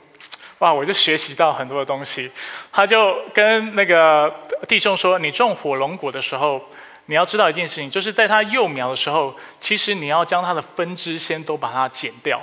[0.59, 0.73] 哇！
[0.73, 2.29] 我就学习到很多的东西。
[2.73, 4.33] 他就跟那个
[4.67, 6.61] 弟兄说：“你种火龙果的时候，
[7.07, 12.41] 你要知道一件事情，就是在它幼苗的时候，其实你要将它的分支先都把它剪掉。”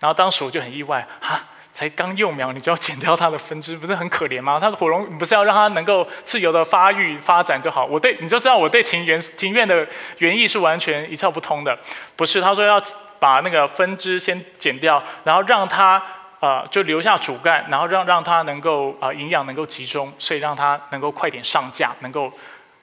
[0.00, 4.58] 然后当时我就很意外，哈，才刚幼苗你就要剪掉它的分支，不是很可怜吗？
[4.60, 7.84] 它的火龙不是要让它能够自由的发育发展就好？
[7.84, 9.86] 我对你就知道我对庭园庭院的
[10.18, 11.78] 园艺是完全一窍不通的。
[12.16, 12.82] 不是，他说要
[13.20, 16.02] 把那个分支先剪掉，然后让它。
[16.44, 22.30] 呃，就留下主干，然后让让它能够呃营养能够集中，所以让它能够快点上架，能够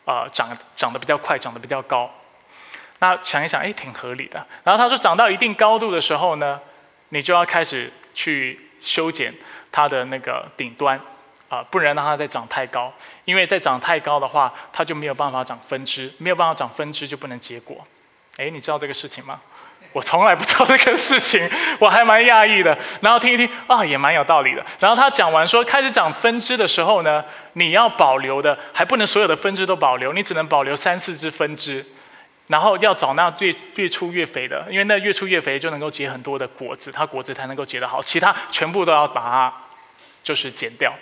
[0.04, 2.10] 呃长长得比较快，长得比较高。
[2.98, 4.44] 那想一想，哎，挺合理的。
[4.64, 6.60] 然后他说，长到一定高度的时候呢，
[7.10, 9.32] 你就要开始去修剪
[9.72, 11.00] 它的那个顶端，
[11.48, 12.92] 啊，不能让它再长太高，
[13.26, 17.86] 因为再长太高的话，它就没有办法长分支，没有办法长分支就不能结果。
[18.38, 19.40] 哎，你知道这个事情吗？
[19.94, 22.78] 我从来不知道这个事情，我还蛮讶异的。
[23.02, 24.66] 然后听一听啊，也蛮有道理的。
[24.80, 27.24] 然后他讲完说，开始长分支的时候呢，
[27.54, 31.86] 你要保留的还不能所有的分支都保留，你只能保留三四支分支。
[32.48, 38.02] 然后要找那越越粗越肥的，因为那越粗越肥就能够结很多的果子，它果子才能够结得好。
[38.02, 39.54] 其他全部都要把它
[40.22, 40.94] 就是剪掉。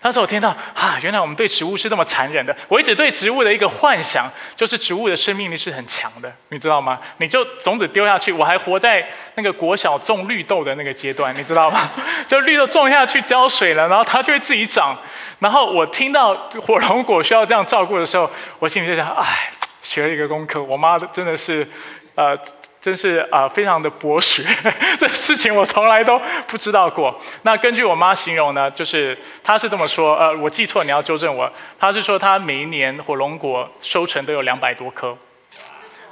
[0.00, 2.54] 当时我听到啊，原来我们对植物是这么残忍的。
[2.68, 7.00] 我一直对植物的一个幻想，就是植物的生命力是很强的，你知道吗？
[7.18, 11.90] 你就种子丢下去，我还活在那个国小种绿豆的那个阶段，你知道吗？
[12.28, 14.96] 就绿豆种下去浇水了，然后它就会自己长。
[15.40, 16.34] 然后我听到
[16.64, 19.50] 火龙果需要这样照顾的时候，我心里就想，哎，
[19.82, 21.66] 学了一个功课，我妈真的是，
[22.14, 22.38] 呃。
[22.86, 24.44] 真是啊，非常的博学，
[24.96, 26.16] 这事情我从来都
[26.46, 27.12] 不知道过。
[27.42, 31.52] 那根据我妈形容呢，就是她是这么说，呃，我记错你要纠正我。
[31.80, 35.18] 她是说她每一年火龙果收成都有两百多颗，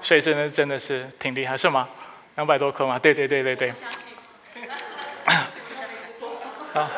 [0.01, 1.87] 所以真的真的是挺厉害，是吗？
[2.35, 2.99] 两百多颗吗？
[2.99, 3.73] 对对对对对。
[6.73, 6.91] 啊，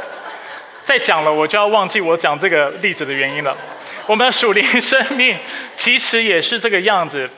[0.85, 3.55] 再讲了我就要忘记我讲这个例子的原因了。
[4.07, 5.39] 我们的属灵生命
[5.77, 7.29] 其实也是这个样子。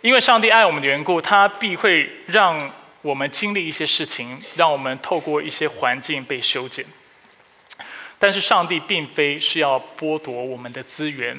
[0.00, 2.70] 因为上帝爱我们的缘故，他必会让
[3.02, 6.84] 我们经历一些事情，让我们透过一些环境被修剪。
[8.16, 11.36] 但是上帝并非是要剥夺我们的资源，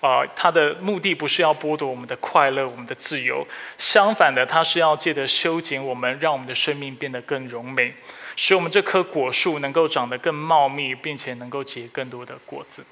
[0.00, 3.46] 啊，他的目的不是要剥夺我们的快乐、我们的自由。
[3.76, 7.92] 相反的，他是要借着修剪我们，让我们的生命变得更柔美，
[8.36, 12.82] 使我们这棵果树能够长得更茂密，并且能够结更多的果子。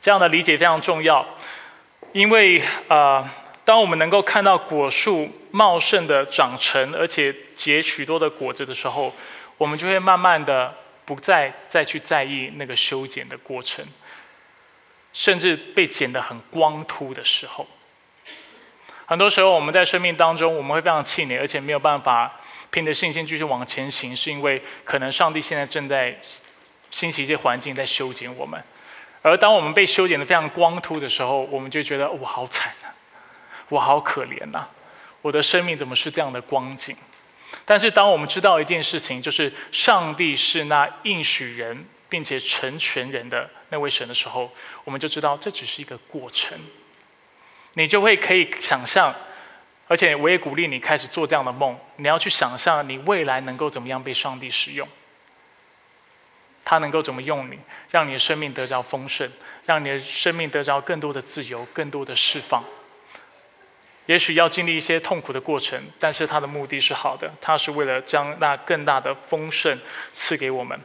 [0.00, 1.26] 这样的理解非常重要，
[2.12, 3.30] 因为啊。
[3.64, 9.14] 当我们能够看到果树茂盛的长成，而且结许多的果子的时候，
[9.56, 13.84] 我们就会慢慢的不再再去在意那个修剪的过程，
[15.12, 17.66] 甚至被剪得很光秃的时候。
[19.06, 22.40] 很多时候我们在生命当中，我们会非常气馁，而且没有办法
[22.70, 26.18] 凭着信心继续往前行，是因为可能上帝现在正在
[26.90, 28.60] 兴起一些环境在修剪我们。
[29.20, 32.72] 而当我们被修剪得非常光秃的时候，我们就觉得我好惨。
[33.72, 34.66] 我好可怜呐！
[35.22, 36.94] 我的生命怎么是这样的光景？
[37.64, 44.52] 但是当我们知道一件事情，就是上帝是那应许人并且成全人的那位神的时候，
[44.84, 46.58] 我们就知道这只是一个过程。
[47.72, 49.14] 你就会可以想象，
[49.88, 51.74] 而且我也鼓励你开始做这样的梦。
[51.96, 54.86] 你要去想象你未来能够怎么样被上帝使用，
[56.62, 57.58] 他能够怎么用你，
[57.90, 59.30] 让你的生命得着丰盛，
[59.64, 62.62] 让你的生命得着更多的自由，更多的释放。
[64.06, 69.78] 也许要经历一些痛苦的过程，但是他的目的是好的，他是为了将那更大的丰盛
[70.12, 70.78] 赐给我们。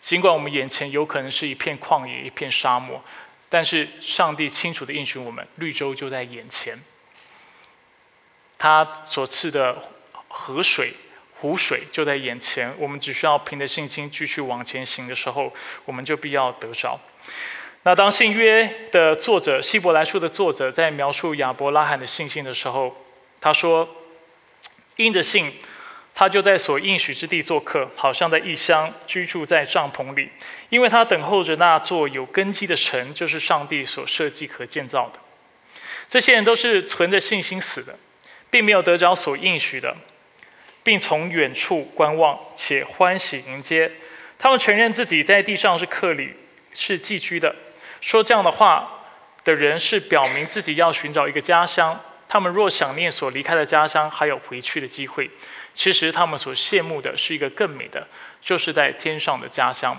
[0.00, 3.02] 尽管我们眼前有可能是一片旷野、一片沙漠，
[3.48, 6.78] 但是上帝清楚的应许我们，绿洲就在眼前。
[8.58, 9.76] 他所赐的
[10.28, 10.94] 河水、
[11.40, 15.52] 湖水就在眼前，我们只需要凭着信心继续往前行的时候，
[15.84, 16.98] 我们就必要得着。
[17.86, 22.96] 那当信约的作者希伯来书的作者在描述亚伯拉罕的信心的时候，
[23.42, 23.86] 他说
[24.96, 25.52] ：“因着信，
[26.14, 30.30] 他就在所应许之地做客，好像在异乡居住在帐篷里，
[30.70, 35.20] 因为他等候着那座有根基的城，就是上帝所设计和建造的。
[36.08, 37.98] 这些人都是存着信心死的，
[38.48, 39.94] 并没有得着所应许的，
[40.82, 43.90] 并从远处观望，且欢喜迎接。
[44.38, 46.34] 他们承认自己在地上是客旅，
[46.72, 47.54] 是寄居的。”
[48.04, 48.86] 说这样的话
[49.44, 51.98] 的人是表明自己要寻找一个家乡。
[52.28, 55.30] 他们若想念所离开的家乡，还有回去的机会。
[55.72, 58.06] 其实他们所羡慕的是一个更美的，
[58.42, 59.96] 就是在天上的家乡。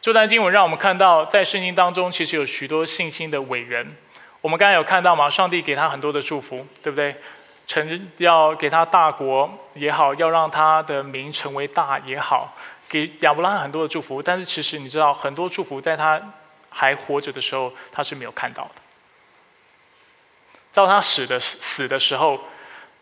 [0.00, 3.96] 这段经文让我们看到，在圣经当中其实有许多信心的伟人。
[4.40, 5.28] 我们刚才有看到吗？
[5.28, 7.16] 上帝给他很多的祝福，对不对？
[7.66, 12.54] 成要给他大国也好，要让他的名成为大也好，
[12.88, 14.22] 给亚伯拉罕很多的祝福。
[14.22, 16.22] 但是其实你知道，很多祝福在他。
[16.78, 18.80] 还活着的时候，他是没有看到的。
[20.72, 22.38] 到他死的死的时候，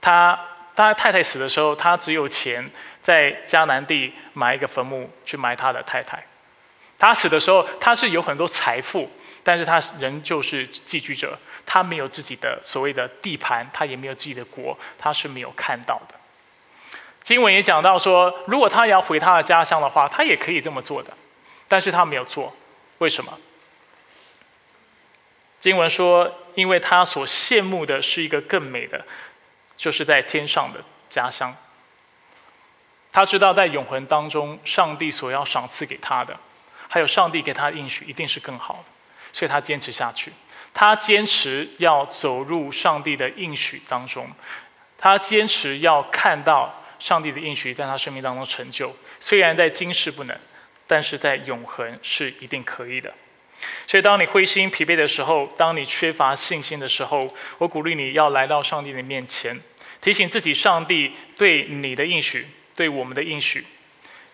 [0.01, 0.39] 他
[0.75, 2.71] 他太太死的时候，他只有钱
[3.03, 6.25] 在迦南地买一个坟墓去埋他的太太。
[6.99, 9.11] 他死的时候，他是有很多财富，
[9.45, 16.15] 但是他仍旧是寄居者，他没有自己的所谓的地盘，他也没有自己的国，他是没有看到的。
[17.23, 21.13] 经文也讲到说，如果他要回他的家乡的话，他也可以这么做的，
[21.69, 22.57] 但是他没有做，
[22.99, 23.39] 为什么？
[25.67, 29.05] 经文说，因为他所羡慕的是一个更美的，
[29.77, 30.79] 就是在天上的
[31.11, 31.53] 家乡。
[33.11, 36.39] 他知道在永恒当中，上帝所要赏赐给他的，
[36.87, 38.85] 还有上帝给他的应许，一定是更好的，
[39.33, 40.33] 所以他坚持下去。
[40.73, 44.31] 他坚持要走入上帝的应许当中，
[44.97, 48.95] 他坚持要看到上帝的应许在他生命当中成就。
[49.19, 50.39] 虽然在今世不能，
[50.87, 53.13] 但是在永恒是一定可以的。
[53.87, 59.59] 所以，当你灰心疲惫的时候，当你缺乏信心的时候，我鼓励你要来到上帝的面前，
[60.01, 62.47] 提醒自己上帝对你的应许。
[62.77, 63.65] 对我们的应许，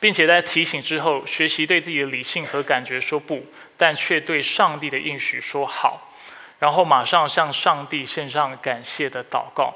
[0.01, 6.11] 并且在提醒之后，学习对自己的理性和感觉说不，但却对上帝的应许说好，
[6.59, 9.72] 然后马上向上帝献上感谢的祷告。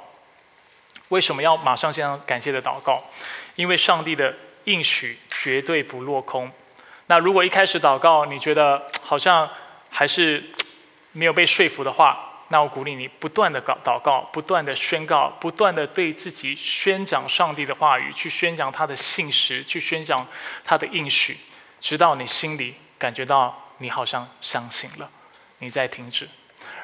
[1.10, 3.00] 为什么要马上献上感谢的祷告？
[3.54, 6.50] 因为上帝的应许绝对不落空。
[7.08, 9.48] 那如果一开始祷告，你觉得 好像
[9.90, 10.42] 还是
[11.12, 20.26] 没有被说服的话，那我鼓励你不断的祷祷告，不断的宣告，不断的对自己宣讲上帝的话语，去宣讲他的信实，去宣讲
[20.64, 21.36] 他的应许，
[21.80, 25.08] 直到你心里感觉到你好像相信了，
[25.60, 26.28] 你再停止。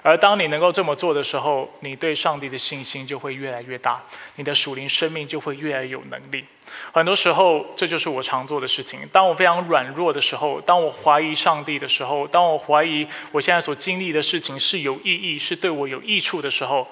[0.03, 4.03] 而当你能够这么做的时候，你对上帝的信心就会越来越大，
[4.37, 6.45] 你的属灵生命就会越来越有能力。
[6.93, 9.09] 很多时候，这就是我常做的事情。
[9.13, 16.87] 当我非常软弱的时候，当我怀疑上帝的时候，当我怀疑我现在所经历的事情是有意义、是对我有益处的时候，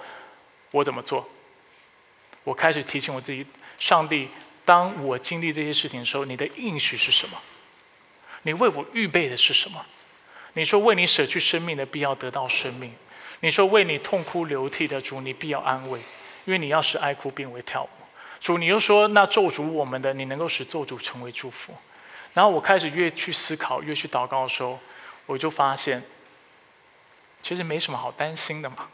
[0.71, 1.29] 我怎么做？
[2.45, 3.45] 我开始提醒我自己：
[3.79, 4.29] 上帝，
[4.65, 7.39] 当我经历这些事情的时候，你的应许是什么？
[8.43, 9.85] 你为我预备的是什么？
[10.55, 12.93] 你说为你舍去生命的必要得到生命，
[13.41, 16.01] 你说为你痛哭流涕的主你必要安慰，
[16.47, 17.89] 因为你要使爱哭变为跳舞。
[18.41, 21.75] 主你又说那咒诅我们的你能够使咒诅成为祝福。
[22.33, 24.79] 然后我开始越去思考越去祷告的时候，
[25.27, 26.03] 我就发现
[27.43, 28.89] 其实没什么好担心的嘛，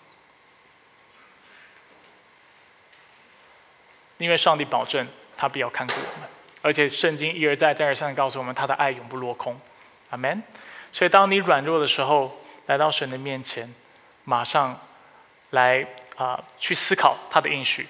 [4.19, 6.29] 因为上帝保证他必要看顾我们，
[6.63, 9.61] 而且圣经一而再再而三的告诉我们他的爱永不落空，
[10.11, 10.43] 阿门。
[10.91, 13.75] 所以，当你软弱的时候，来到神的面前，
[14.25, 14.81] 马上
[15.51, 15.87] 来
[16.17, 17.87] 啊，去思考他的应许，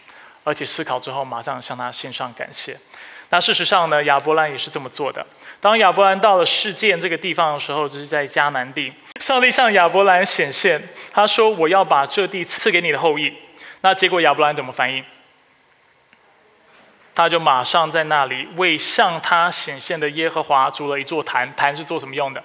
[0.46, 2.78] 而且思考之后，马上向他献上感谢。
[3.30, 5.26] 那事实上呢，亚伯兰也是这么做的。
[5.60, 10.80] 当亚伯兰到了事件这个地方的时候，就是在迦南地，上帝向亚伯兰显现，
[11.10, 13.34] 他说：“我要把这地赐给你的后裔。”
[13.82, 15.04] 那结果亚伯兰怎么反应？
[17.12, 21.52] 他就马上在那里为向他显现的耶和华筑了一座坛。
[21.56, 22.40] 坛是做什么用的？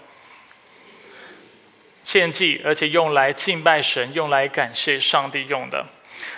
[2.02, 5.86] 献祭，而且用来敬拜神，用来感谢上帝用的。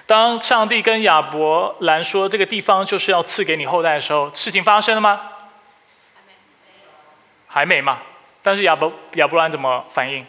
[0.05, 5.21] 当上帝跟亚伯兰说这个地方就是要赐给你后代的时候，事情发生了吗？
[7.47, 7.99] 还没嘛。
[8.41, 10.25] 但是亚伯亚伯兰怎么反应？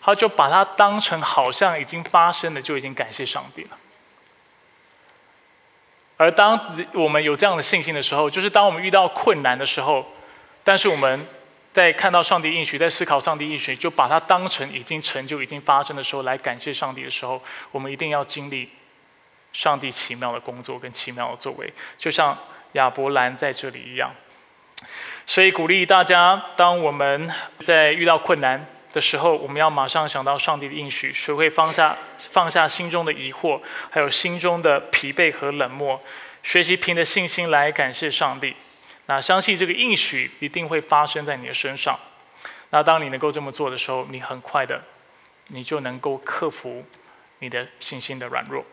[0.00, 3.78] 他就把它当成好像已经发生了，就已经感谢上帝了。
[6.16, 10.06] 而当我们有这样的信心的时候，就是当我们遇到困难的时候，
[10.64, 11.26] 但是我们。
[11.80, 18.68] 在看到上帝应许，在思考上帝应许，就把它当成已经成就、已经发生的时候来感谢上帝的时候，我们一定要经历
[19.54, 22.36] 上帝奇妙的工作跟奇妙的作为，就像
[22.72, 24.14] 亚伯兰在这里一样。
[25.24, 27.32] 所以鼓励大家，当我们
[27.64, 33.58] 在遇到困难的时候，我们要马上想到上帝的应许，学会放下放下心中的疑惑，
[33.88, 35.98] 还有心中的疲惫和冷漠，
[36.42, 38.54] 学习凭着信心来感谢上帝。
[39.10, 41.98] 那相信这个应许一定会发生在你的身上。
[42.70, 44.80] 那当你能够这么做的时候，你很快的，
[45.48, 46.84] 你就能够克服
[47.40, 48.64] 你的信心的软弱。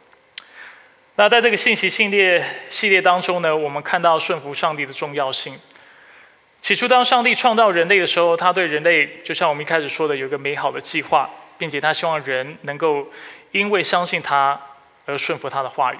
[1.15, 5.57] 那在这个信息系列系列当中呢，我们看到顺服上帝的重要性。
[6.61, 11.27] 起初，当上帝创造人类的时候，他对人类就像我们一开始说的，有一个美好的计划，
[11.57, 13.11] 并且他希望人能够
[13.53, 14.61] 因为相信他
[15.07, 15.97] 而顺服他的话语。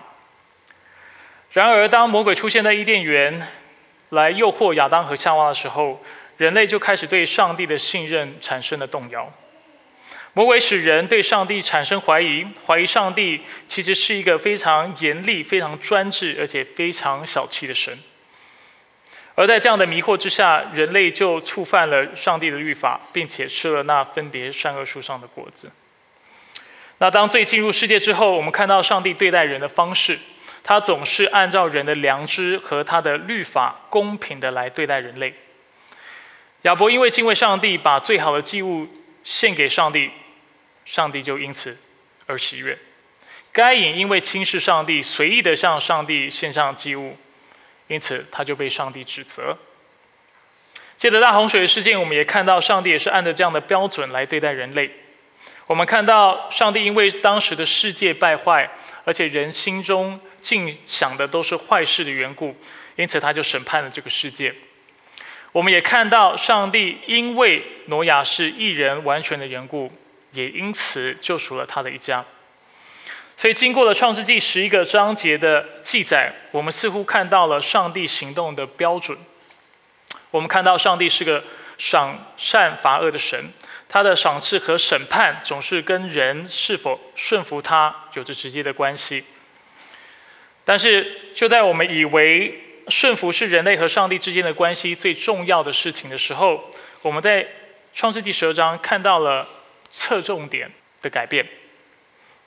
[1.54, 3.48] 然而，当魔鬼出现在伊甸园，
[4.10, 6.02] 来诱惑亚当和夏娃的时候，
[6.38, 9.32] 人类就开始对上帝的信任产生了动摇。
[10.34, 17.98] 魔鬼使人对上帝产生怀疑，怀疑上帝其实是一个非常严厉、非常专制，而且非常小气的神。
[19.34, 25.72] 而在这样的迷惑之下，人类就触犯了上帝的律法，并且吃了那分别善恶树上的果子。
[27.00, 30.18] 那当罪进入世界之后，我们看到上帝对待人的方式。
[30.68, 35.34] 他总是按照人的良知和他的律法公平的来对待人类。
[36.64, 38.86] 亚伯因为敬畏上帝，把最好的祭物
[39.24, 40.12] 献给上帝，
[40.84, 41.78] 上帝就因此
[42.26, 42.78] 而喜悦。
[43.54, 47.16] 该隐因为轻视上帝，随意的向上帝献上祭物，
[47.88, 49.58] 因此他就被上帝指责。
[50.98, 54.92] 借着大洪水事件，我们也看到上帝也是按照这样的标准来对待人类。
[55.66, 58.70] 我们看到上帝因为当时的世界败坏，
[59.06, 62.56] 而且人心中尽想的都是坏事的缘故，
[62.96, 64.56] 因此他就审判了这个世界。
[65.52, 69.92] 我们也看到上帝因为挪亚是一人完全的缘故，
[70.32, 72.24] 也因此救赎了他的一家。
[73.36, 79.18] 所以，经过了创世纪十一个章节的记载，我们似乎看到了上帝行动的标准。
[80.32, 81.44] 我们看到上帝是个
[81.78, 83.52] 赏善罚恶的神，
[83.90, 89.26] 他的赏赐和审判总是跟人是否顺服他有着直接的关系。
[90.70, 96.62] 但是，就在我们以为顺服是人类和上帝之间的关系最重要的事情的时候，
[97.02, 97.48] 我们在
[97.94, 99.48] 创世纪十二章看到了
[99.92, 100.70] 侧重点
[101.02, 101.48] 的改变。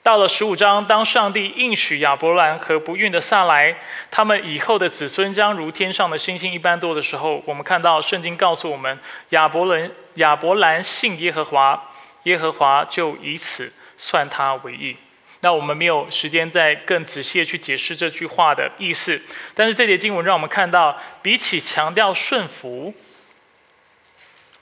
[0.03, 3.75] 到了十五章，当上帝应许亚伯兰和不孕的撒来，
[4.11, 8.99] 他们以后的子孙将如天上的星星一般多的时候，我们看到圣经告诉我们，
[9.29, 11.89] 亚伯伦亚伯兰信耶和华，
[12.25, 14.95] 耶和华就以此算他为义。
[15.41, 19.21] 那我们没有时间再更仔细的去解释这句话的意思，
[19.55, 22.93] 但是这节经文让我们看到，比起强调顺服，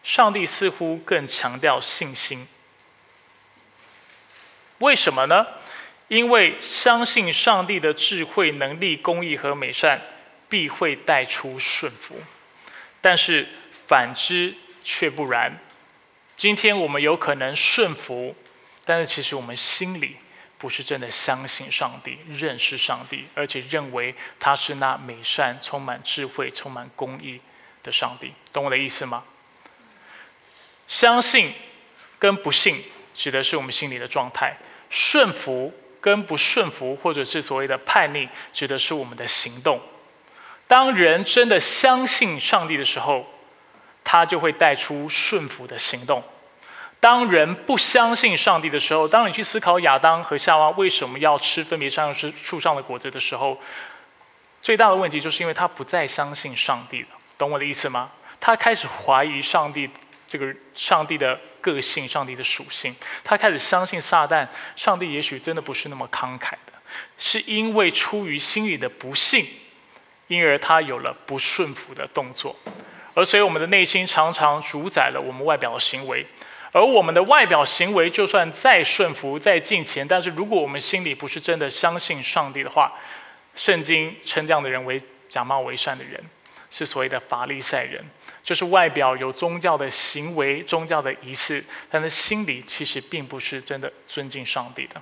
[0.03, 2.47] 上帝似乎更强调信心。
[4.77, 5.45] 为什么呢？
[6.07, 10.01] 因为相信上帝的智慧、能力、公义和美善，
[10.47, 12.15] 必会带出顺服。
[13.01, 13.47] 但是
[13.87, 15.59] 反之却不然。
[16.35, 18.33] 今天我们有可能顺服，
[18.85, 20.15] 但是其实我们心里
[20.59, 27.41] 不是真的相信上帝、认识上帝，而且认为他是那美善、充满智慧、充满公义
[27.81, 28.33] 的上帝。
[28.53, 29.23] 懂我的意思吗？
[30.87, 31.53] 相信
[32.19, 32.83] 跟不信，
[33.15, 34.57] 指的是我们心里的状态。
[34.89, 39.79] 顺服跟不顺服，或者是所谓的叛逆，指的是我们的行动。
[40.67, 43.25] 当人真的相信上帝的时候，
[44.03, 46.23] 他就会带出顺服的行动。
[46.99, 53.59] 当人不相信上帝的时候，当你去思考亚当和夏娃为什么要吃分别善恶树上的果子的时候，
[54.61, 57.07] 最大的问题就是因为他不再相信上帝了。
[57.37, 58.11] 懂我的意思吗？
[58.39, 59.89] 他开始怀疑上帝
[60.27, 61.39] 这个上帝的。
[61.61, 64.47] 个性，上帝的属性，他开始相信撒旦。
[64.77, 66.71] 上帝也许真的不是那么慷慨的，
[67.17, 69.45] 是因为出于心里的不幸，
[70.27, 72.55] 因而他有了不顺服的动作。
[73.13, 76.25] 而所以我们的内心常常主宰了我们外表的行为，
[76.71, 82.93] 而我们的外表行为就算再顺服、再敬虔，但是如果我们心里不是真的相信上帝的话，
[83.55, 86.23] 圣经称这样的人为假冒为善的人，
[86.69, 88.03] 是所谓的法利赛人。
[88.41, 94.99] 就是外表有宗教的行为、宗教的仪式，但是心里其实并不是真的尊敬上帝的。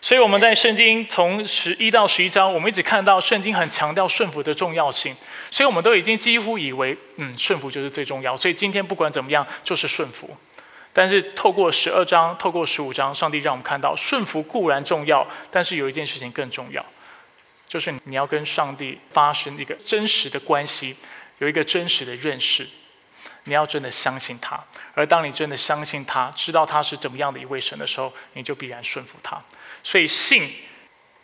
[0.00, 5.16] 所以我们在圣经从十一到十一章，我们一直看到圣经很强调顺服的重要性，
[5.50, 8.36] 所以我们都已经几乎以为，嗯，顺服就是最重要。
[8.36, 10.36] 所以今天不管怎么样，就是顺服。
[10.96, 16.82] 但是透过十二章，透过十五章，上帝让我们看到，顺服固然重要，但是有一件事情更重要，
[17.68, 20.96] 就是你要跟上帝发生一个真实的关系。
[21.38, 22.66] 有一个真实的认识，
[23.44, 24.58] 你要真的相信他。
[24.94, 29.38] 而当你真的相信他，知道他是怎么样的一位神的时候，你就必然顺服他。
[29.82, 30.50] 所以信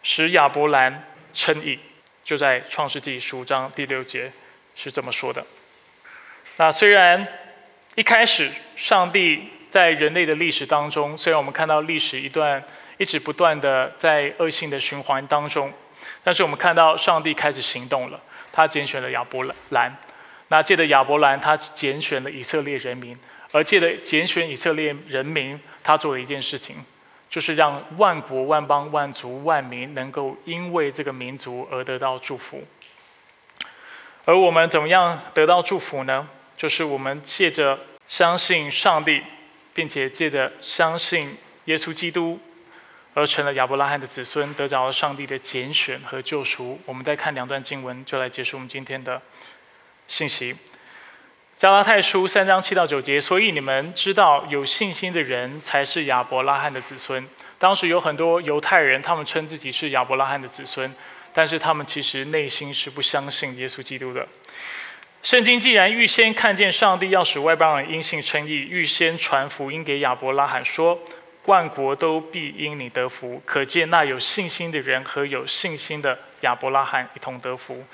[0.02, 1.78] 使亚伯兰称义，
[2.22, 4.30] 就在创世纪十五章第六节
[4.76, 5.42] 是这么说的。
[6.58, 7.26] 那虽然
[7.94, 12.62] 一开始上帝在人类的历史当中，虽然我们看到历史一段
[12.98, 15.72] 一直不断的在恶性的循环当中，
[16.22, 18.20] 但是我们看到上帝开始行动了。
[18.52, 19.96] 他拣选了亚伯兰，
[20.48, 23.18] 那借着亚伯兰，他拣选了以色列人民，
[23.50, 26.76] 而借着拣选以色列人民，他做了一件事情，
[27.30, 32.62] 就是让万国万邦万族万民能够因为这个民族而得到祝福。
[34.26, 36.28] 而我们怎么样得到祝福呢？
[36.58, 39.22] 就是我们借着相信上帝，
[39.74, 42.40] 并且借着相信耶稣基督。
[43.14, 46.80] 而成了亚伯拉罕的子孙，得着了上帝的拣选和救赎。
[46.86, 49.20] 我们再看两段经文，就来结束我们今天的
[50.08, 50.56] 信息。
[51.58, 57.28] 加拉太书三章七到九节，所以你们知道，有信心的人才是亚伯拉罕的子孙。
[57.58, 60.90] 当时有很多犹太人，他们称自己是亚伯拉罕的子孙，
[61.34, 64.26] 但是他们其实内心是不相信耶稣基督的。
[65.22, 70.98] 圣经既然预先看见上帝要使外邦人因信称义，预先传福音给亚伯拉罕说。
[71.46, 77.84] 万国都必因你得福，可见那有信心的人和有信心的亚伯拉罕一同得福。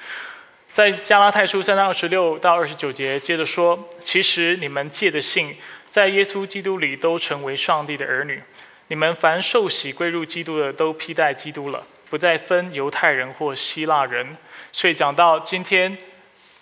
[0.71, 5.57] 在加拉太书三章二十六到二十九节，接着说：其实你们借着信，
[5.89, 8.43] 在耶稣基督里都成为上帝的儿女。
[8.89, 14.37] 你们凡受洗归入基督的，都披戴基督了，不再分犹太人或希腊人。
[14.73, 15.97] 所以讲到今天，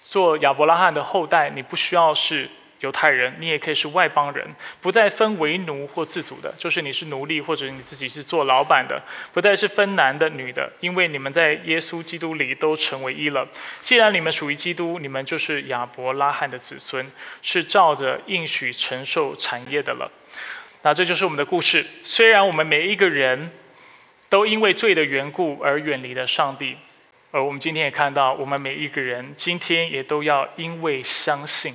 [0.09, 2.48] 做亚伯拉罕的后代，你不需要是
[2.80, 4.46] 犹太人，你也可以是外邦人，
[4.80, 9.02] 不再分为奴或自主的，就是你是奴隶或者你自己是做老板的，
[9.32, 13.48] 不再是分男的女的，因为你们在耶稣基督里都成为一了。
[13.80, 17.11] 既然你们属于基督，你们就是亚伯拉罕的子孙，
[17.42, 20.11] 是照着应许承受产业的了。
[20.82, 21.84] 那这就是我们的故事。
[22.02, 23.50] 虽然我们每一个人
[24.28, 26.76] 都因为罪的缘故而远离了上帝，
[27.31, 31.74] 而我们今天也看到，我们每一个人今天也都要因为相信。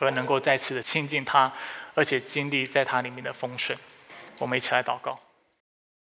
[0.00, 1.50] 而能够再次的亲近他，
[1.94, 3.74] 而且经历在他里面的丰盛，
[4.38, 5.18] 我们一起来祷告。